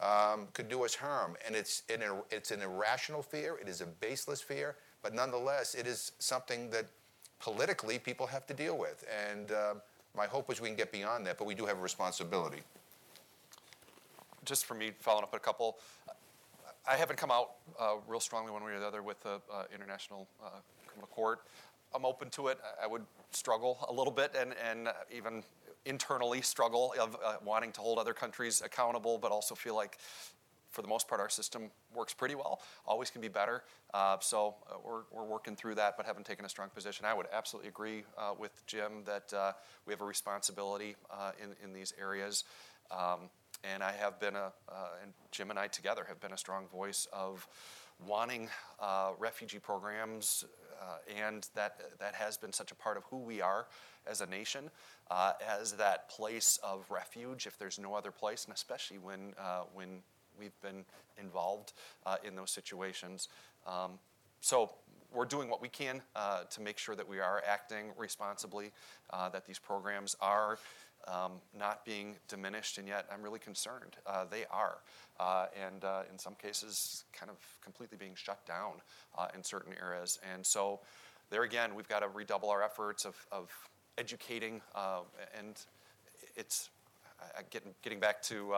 [0.00, 1.36] um, could do us harm.
[1.46, 5.86] And it's an, it's an irrational fear, it is a baseless fear, but nonetheless, it
[5.86, 6.86] is something that
[7.38, 9.04] politically people have to deal with.
[9.30, 9.74] And uh,
[10.16, 12.60] my hope is we can get beyond that, but we do have a responsibility.
[14.50, 15.78] Just for me, following up a couple,
[16.84, 19.66] I haven't come out uh, real strongly one way or the other with the uh,
[19.72, 20.48] International uh,
[20.88, 21.42] Criminal Court.
[21.94, 22.58] I'm open to it.
[22.82, 25.44] I would struggle a little bit and, and even
[25.86, 29.98] internally struggle of uh, wanting to hold other countries accountable, but also feel like
[30.72, 32.60] for the most part, our system works pretty well.
[32.86, 33.62] Always can be better.
[33.94, 37.06] Uh, so uh, we're, we're working through that, but haven't taken a strong position.
[37.06, 39.52] I would absolutely agree uh, with Jim that uh,
[39.86, 42.42] we have a responsibility uh, in, in these areas.
[42.90, 43.30] Um,
[43.64, 46.66] and I have been a, uh, and Jim and I together have been a strong
[46.68, 47.46] voice of
[48.06, 48.48] wanting
[49.18, 50.44] refugee programs,
[51.14, 53.66] and that, that has been such a part of who we are
[54.06, 54.70] as a nation,
[55.10, 59.34] as that place of refuge if there's no other place, and especially when,
[59.74, 60.00] when
[60.40, 60.84] we've been
[61.18, 61.74] involved
[62.06, 63.28] uh, in those situations.
[63.66, 63.98] Um,
[64.40, 64.72] so
[65.12, 68.70] we're doing what we can uh, to make sure that we are acting responsibly,
[69.10, 70.58] uh, that these programs are
[71.08, 73.96] um, not being diminished, and yet I'm really concerned.
[74.06, 74.78] Uh, they are,
[75.18, 78.72] uh, and uh, in some cases, kind of completely being shut down
[79.34, 80.18] in certain areas.
[80.32, 80.80] And so,
[81.30, 83.50] there again, we've got to redouble our efforts of, of
[83.98, 84.60] educating,
[85.38, 85.60] and
[86.36, 86.70] it's
[87.50, 88.54] getting, getting back to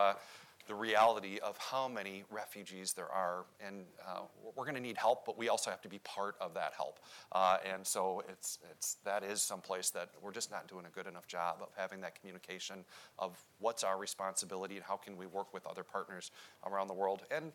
[0.66, 3.44] the reality of how many refugees there are.
[3.66, 4.20] And uh,
[4.54, 7.00] we're going to need help, but we also have to be part of that help.
[7.32, 11.06] Uh, and so it's, it's, that is someplace that we're just not doing a good
[11.06, 12.84] enough job of having that communication
[13.18, 16.30] of what's our responsibility and how can we work with other partners
[16.66, 17.22] around the world.
[17.30, 17.52] And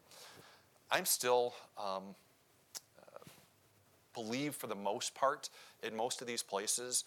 [0.92, 1.54] I'm still.
[1.78, 2.16] Um,
[3.00, 3.20] uh,
[4.14, 5.50] believe for the most part
[5.84, 7.04] in most of these places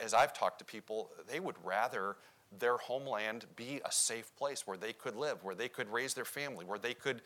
[0.00, 2.16] as i've talked to people they would rather
[2.58, 6.24] their homeland be a safe place where they could live, where they could raise their
[6.24, 7.22] family, where they could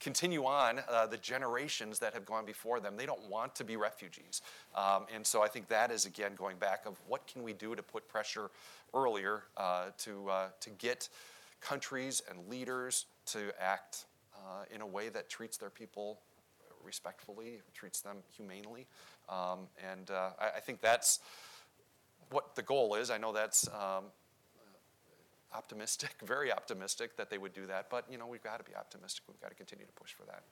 [0.00, 2.96] continue on uh, the generations that have gone before them.
[2.96, 4.42] They don't want to be refugees.
[4.74, 7.74] Um, and so I think that is, again, going back of what can we do
[7.74, 8.50] to put pressure
[8.94, 11.08] earlier uh, to, uh, to get
[11.60, 16.20] countries and leaders to act uh, in a way that treats their people
[16.84, 18.86] respectfully, treats them humanely.
[19.28, 21.20] Um, and uh, I, I think that's
[22.30, 23.10] what the goal is.
[23.10, 24.04] I know that's um,
[25.54, 28.76] optimistic, very optimistic that they would do that, but you know we've got to be
[28.76, 29.24] optimistic.
[29.28, 30.42] We've got to continue to push for that.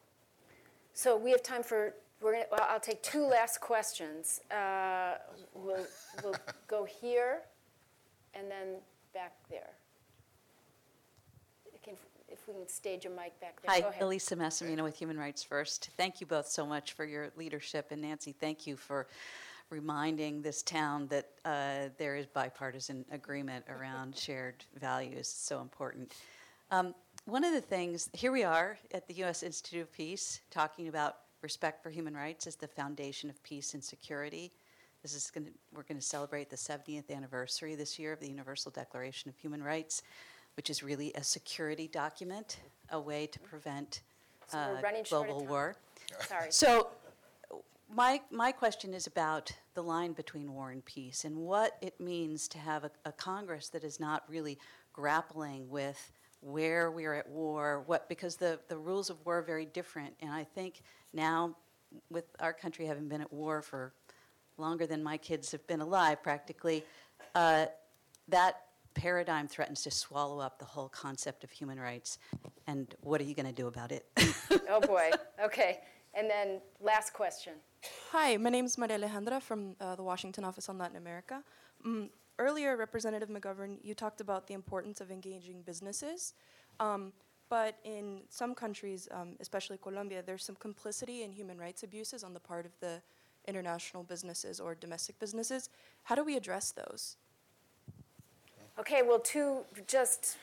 [0.93, 1.95] So we have time for.
[2.23, 4.41] We're gonna, well, I'll take two last questions.
[4.51, 5.17] Uh,
[5.53, 5.87] we'll,
[6.25, 6.35] we'll
[6.67, 7.43] go here,
[8.33, 8.81] and then
[9.13, 9.69] back there.
[11.85, 11.95] Can,
[12.29, 13.83] if we can stage a mic back there.
[13.93, 15.91] Hi, Elisa Massimino with Human Rights First.
[15.99, 19.07] Thank you both so much for your leadership, and Nancy, thank you for
[19.71, 25.27] reminding this town that uh, there is bipartisan agreement around shared values.
[25.27, 26.15] Is so important.
[26.71, 26.95] Um,
[27.27, 29.43] one of the things, here we are at the U.S.
[29.43, 33.83] Institute of Peace talking about respect for human rights as the foundation of peace and
[33.83, 34.53] security.
[35.03, 38.29] This is going to, we're going to celebrate the 70th anniversary this year of the
[38.29, 40.03] Universal Declaration of Human Rights,
[40.57, 42.59] which is really a security document,
[42.91, 44.01] a way to prevent
[44.49, 45.77] So uh, we're running short of global war.
[46.21, 46.51] Sorry.
[46.51, 46.89] So
[47.95, 52.49] my, my question is about the line between war and peace and what it means
[52.49, 54.59] to have a, a Congress that is not really
[54.93, 59.43] grappling with where we are at war, what because the, the rules of war are
[59.43, 60.15] very different.
[60.21, 60.83] And I think
[61.13, 61.57] now,
[62.11, 63.93] with our country having been at war for
[64.59, 66.85] longer than my kids have been alive, practically,
[67.35, 67.67] uh,
[68.29, 68.63] that
[68.95, 72.19] paradigm threatens to swallow up the whole concept of human rights.
[72.67, 74.07] And what are you going to do about it?
[74.69, 75.11] oh boy.
[75.45, 75.81] Okay.
[76.15, 77.53] And then last question.
[78.13, 81.43] Hi, my name is Maria Alejandra from uh, the Washington Office on Latin America.
[81.85, 86.35] Um, earlier, Representative McGovern, you talked about the importance of engaging businesses.
[86.81, 87.13] Um,
[87.49, 92.35] but in some countries, um, especially Colombia, there's some complicity in human rights abuses on
[92.35, 93.03] the part of the
[93.47, 95.69] international businesses or domestic businesses.
[96.05, 97.17] How do we address those?
[98.79, 100.37] Okay, well, two just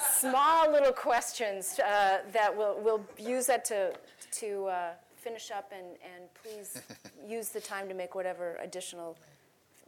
[0.00, 3.92] small little questions uh, that we'll, we'll use that to,
[4.32, 6.80] to uh, finish up, and, and please
[7.26, 9.16] use the time to make whatever additional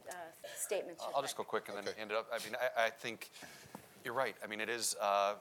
[0.09, 0.13] uh,
[0.55, 1.03] statements.
[1.07, 1.99] you'd I'll just go quick and then Okay.
[1.99, 2.27] hand it up.
[2.33, 3.29] I mean, I, I think
[4.03, 4.35] you're right.
[4.43, 5.35] I mean, it is uh,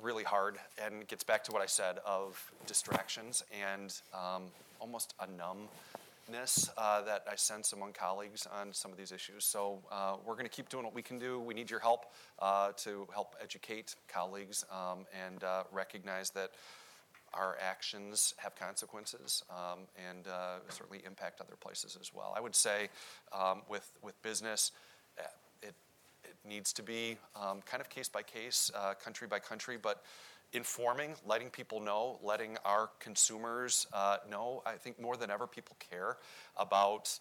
[0.00, 4.44] really hard and gets back to what I said of distractions and um,
[4.80, 9.44] almost a numbness uh, that I sense among colleagues on some of these issues.
[9.44, 11.38] So uh, we're going to keep doing what we can do.
[11.38, 12.06] We need your help
[12.38, 16.52] uh, to help educate colleagues um, and uh, recognize that
[17.34, 19.80] our actions have consequences um,
[20.10, 22.34] and uh, certainly impact other places as well.
[22.36, 22.88] I would say
[23.32, 24.72] um, with, with business,
[25.18, 25.22] uh,
[25.62, 25.74] it,
[26.24, 30.02] it needs to be um, kind of case by case, uh, country by country, but
[30.52, 34.62] informing, letting people know, letting our consumers uh, know.
[34.66, 36.18] I think more than ever, people care
[36.56, 37.18] about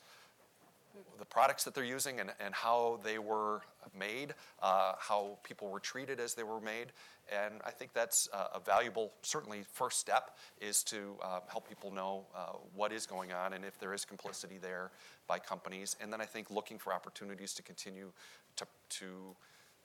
[1.19, 3.61] the products that they're using and, and how they were
[3.97, 6.87] made, uh, how people were treated as they were made.
[7.31, 11.91] And I think that's uh, a valuable, certainly, first step is to uh, help people
[11.91, 14.91] know uh, what is going on and if there is complicity there
[15.27, 15.95] by companies.
[16.01, 18.11] And then I think looking for opportunities to continue
[18.57, 19.05] to, to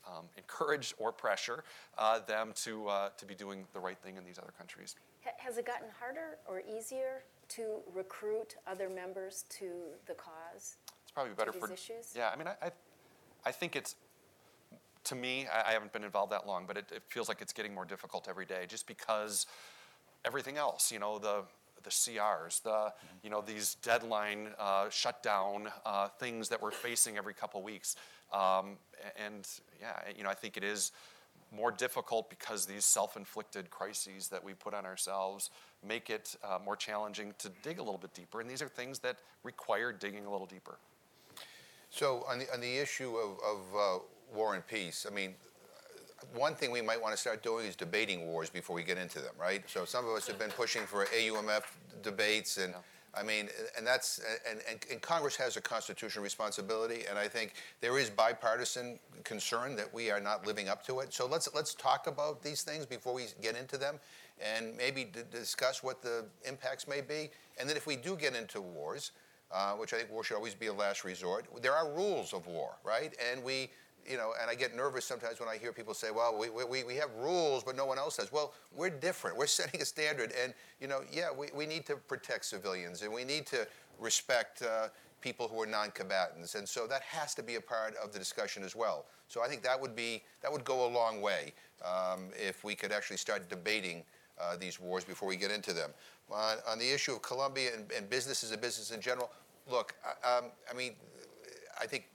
[0.06, 1.64] um, encourage or pressure
[1.98, 4.96] uh, them to, uh, to be doing the right thing in these other countries.
[5.38, 9.70] Has it gotten harder or easier to recruit other members to
[10.06, 10.76] the cause?
[11.16, 12.12] Probably better for issues?
[12.14, 12.70] Yeah, I mean, I, I,
[13.46, 13.94] I think it's
[15.04, 15.46] to me.
[15.50, 17.86] I, I haven't been involved that long, but it, it feels like it's getting more
[17.86, 19.46] difficult every day, just because
[20.26, 21.44] everything else, you know, the
[21.84, 22.92] the CRs, the
[23.22, 27.96] you know these deadline uh, shutdown uh, things that we're facing every couple weeks,
[28.30, 28.76] um,
[29.16, 29.48] and
[29.80, 30.92] yeah, you know, I think it is
[31.50, 35.48] more difficult because these self-inflicted crises that we put on ourselves
[35.82, 38.98] make it uh, more challenging to dig a little bit deeper, and these are things
[38.98, 40.76] that require digging a little deeper.
[41.96, 45.34] So on the, on the issue of, of uh, war and peace, I mean,
[46.34, 49.18] one thing we might want to start doing is debating wars before we get into
[49.18, 49.62] them, right?
[49.66, 51.62] So some of us have been pushing for AUMF
[52.02, 52.74] debates, and
[53.14, 57.54] I mean, and that's and, and, and Congress has a constitutional responsibility, and I think
[57.80, 61.14] there is bipartisan concern that we are not living up to it.
[61.14, 63.98] So let's let's talk about these things before we get into them,
[64.38, 68.36] and maybe d- discuss what the impacts may be, and then if we do get
[68.36, 69.12] into wars,
[69.52, 71.46] uh, which I think war should always be a last resort.
[71.62, 73.14] There are rules of war, right?
[73.32, 73.70] And we,
[74.08, 76.84] you know, and I get nervous sometimes when I hear people say, well, we, we,
[76.84, 78.32] we have rules, but no one else has.
[78.32, 79.36] Well, we're different.
[79.36, 80.32] We're setting a standard.
[80.42, 83.66] And, you know, yeah, we, we need to protect civilians and we need to
[83.98, 84.88] respect uh,
[85.20, 86.54] people who are non-combatants.
[86.54, 89.06] And so that has to be a part of the discussion as well.
[89.28, 91.52] So I think that would be, that would go a long way
[91.84, 94.04] um, if we could actually start debating
[94.40, 95.90] uh, these wars before we get into them.
[96.30, 99.30] On, on the issue of Colombia and, and businesses and business in general,
[99.70, 100.92] look, I, um, I mean,
[101.80, 102.08] I think,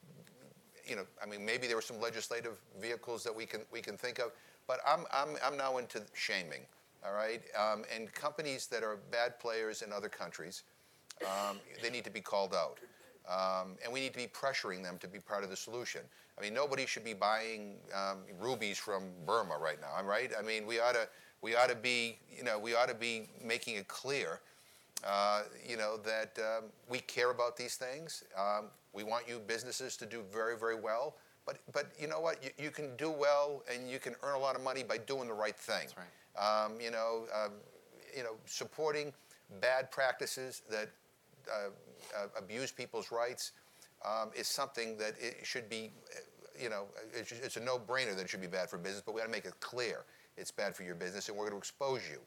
[0.85, 3.97] you know, I mean, maybe there were some legislative vehicles that we can we can
[3.97, 4.31] think of,
[4.67, 6.61] but I'm I'm I'm now into shaming,
[7.05, 10.63] all right, um, and companies that are bad players in other countries,
[11.21, 12.79] um, they need to be called out.
[13.29, 16.01] Um, and we need to be pressuring them to be part of the solution.
[16.37, 20.03] I mean, nobody should be buying um, rubies from Burma right now.
[20.03, 20.31] Right.
[20.37, 21.07] I mean, we ought to
[21.41, 24.39] we ought to be you know we ought to be making it clear,
[25.07, 28.23] uh, you know, that um, we care about these things.
[28.37, 31.15] Um, we want you businesses to do very very well.
[31.45, 32.43] But but you know what?
[32.43, 35.27] You, you can do well and you can earn a lot of money by doing
[35.27, 35.87] the right thing.
[35.87, 36.65] That's right.
[36.65, 37.51] Um, you know, um,
[38.15, 39.11] you know, supporting
[39.59, 40.89] bad practices that
[41.49, 41.69] uh,
[42.15, 43.51] uh, abuse people's rights
[44.05, 46.19] um, is something that it should be, uh,
[46.61, 49.19] you know, it's, it's a no-brainer that it should be bad for business, but we
[49.19, 50.05] got to make it clear
[50.41, 52.19] it's bad for your business, and we're going to expose you.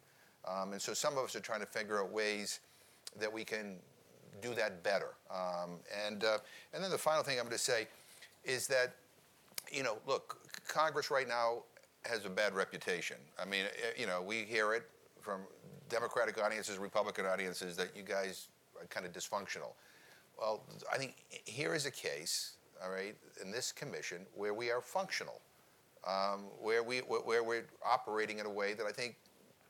[0.51, 2.61] Um, and so some of us are trying to figure out ways
[3.19, 3.77] that we can
[4.41, 5.11] do that better.
[5.31, 6.39] Um, and uh,
[6.73, 7.89] and then the final thing I'm going to say
[8.45, 8.95] is that,
[9.73, 10.39] you know, look,
[10.69, 11.63] Congress right now
[12.05, 13.17] has a bad reputation.
[13.41, 14.85] I mean, eh, you know, we hear it
[15.21, 15.41] from
[15.89, 18.49] Democratic audiences, Republican audiences that you guys
[18.81, 19.73] are kind of dysfunctional.
[20.39, 24.81] Well, I think here is a case, all right, in this commission where we are
[24.81, 25.41] functional,
[26.07, 29.17] um, where we where we're operating in a way that I think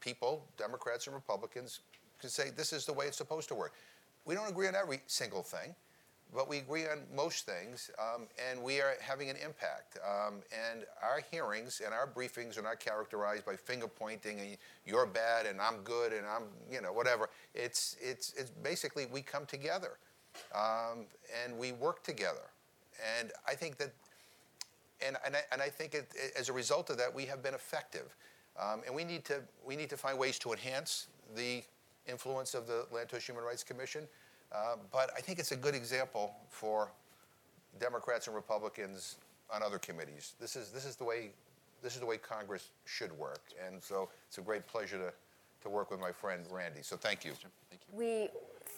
[0.01, 1.81] people, Democrats and Republicans,
[2.21, 3.73] can say this is the way it's supposed to work.
[4.25, 5.75] We don't agree on every single thing,
[6.35, 9.99] but we agree on most things, um, and we are having an impact.
[10.05, 14.57] Um, and our hearings and our briefings are not characterized by finger pointing and
[14.87, 17.29] you're bad and I'm good and I'm, you know, whatever.
[17.55, 19.99] It's it's it's basically we come together
[20.55, 21.07] um,
[21.45, 22.51] and we work together,
[23.19, 23.93] and I think that.
[25.07, 27.55] And, and, I, and I think it, as a result of that, we have been
[27.55, 28.17] effective.
[28.61, 31.63] Um, and we need, to, we need to find ways to enhance the
[32.07, 34.07] influence of the Lantos Human Rights Commission.
[34.53, 36.93] Uh, but I think it's a good example for
[37.81, 39.17] Democrats and Republicans
[39.53, 40.35] on other committees.
[40.41, 41.31] This is, this is the way,
[41.83, 43.43] this is the way Congress should work.
[43.67, 45.13] And so it's a great pleasure to,
[45.63, 46.83] to work with my friend Randy.
[46.83, 47.33] So thank you.
[47.93, 48.29] We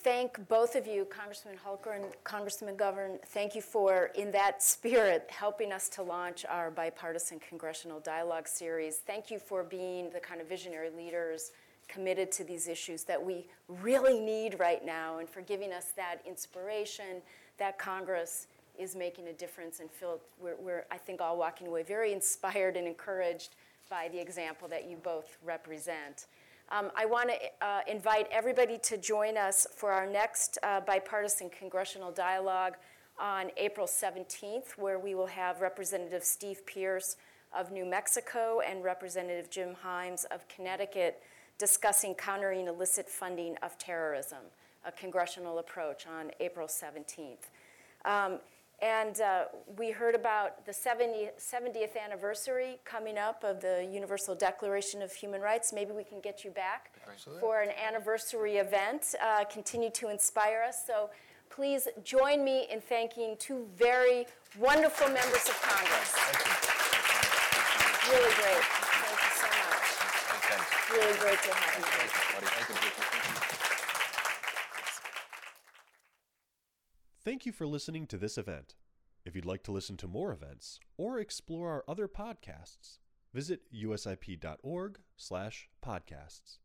[0.07, 3.21] thank both of you, Congressman Hultgren and Congressman McGovern.
[3.27, 8.99] Thank you for, in that spirit, helping us to launch our bipartisan congressional dialogue series.
[8.99, 11.51] Thank you for being the kind of visionary leaders
[11.89, 13.49] committed to these issues that we
[13.83, 17.21] really need right now and for giving us that inspiration
[17.59, 18.47] that Congress
[18.79, 22.77] is making a difference and feel we're, we're, I think, all walking away very inspired
[22.77, 23.57] and encouraged
[23.91, 26.27] by the example that you both represent.
[26.69, 31.49] Um, I want to uh, invite everybody to join us for our next uh, bipartisan
[31.49, 32.75] congressional dialogue
[33.21, 37.17] on April 17th, where we will have Representative Steve Pearce
[37.57, 41.23] of New Mexico and Representative Jim Himes of Connecticut
[41.57, 44.43] discussing countering illicit funding of terrorism,
[44.85, 47.47] a congressional approach on April 17th.
[48.05, 48.41] Um,
[48.83, 49.45] and uh,
[49.79, 55.41] we heard about the 70, 70th anniversary coming up of the Universal Declaration of Human
[55.41, 55.73] Rights.
[55.73, 57.41] Maybe we can get you back Absolutely.
[57.41, 60.83] for an anniversary event, uh, continue to inspire us.
[60.87, 61.09] So
[61.49, 64.27] please join me in thanking two very
[64.59, 66.15] wonderful members of Congress.
[68.11, 68.63] Really great.
[68.63, 69.87] Thank you so much.
[70.93, 72.11] Really great to have you here.
[72.35, 72.66] Buddy, thank you.
[77.27, 78.77] Thank you for listening to this event.
[79.25, 82.99] If you'd like to listen to more events or explore our other podcasts,
[83.35, 86.59] visit usip.org/podcasts.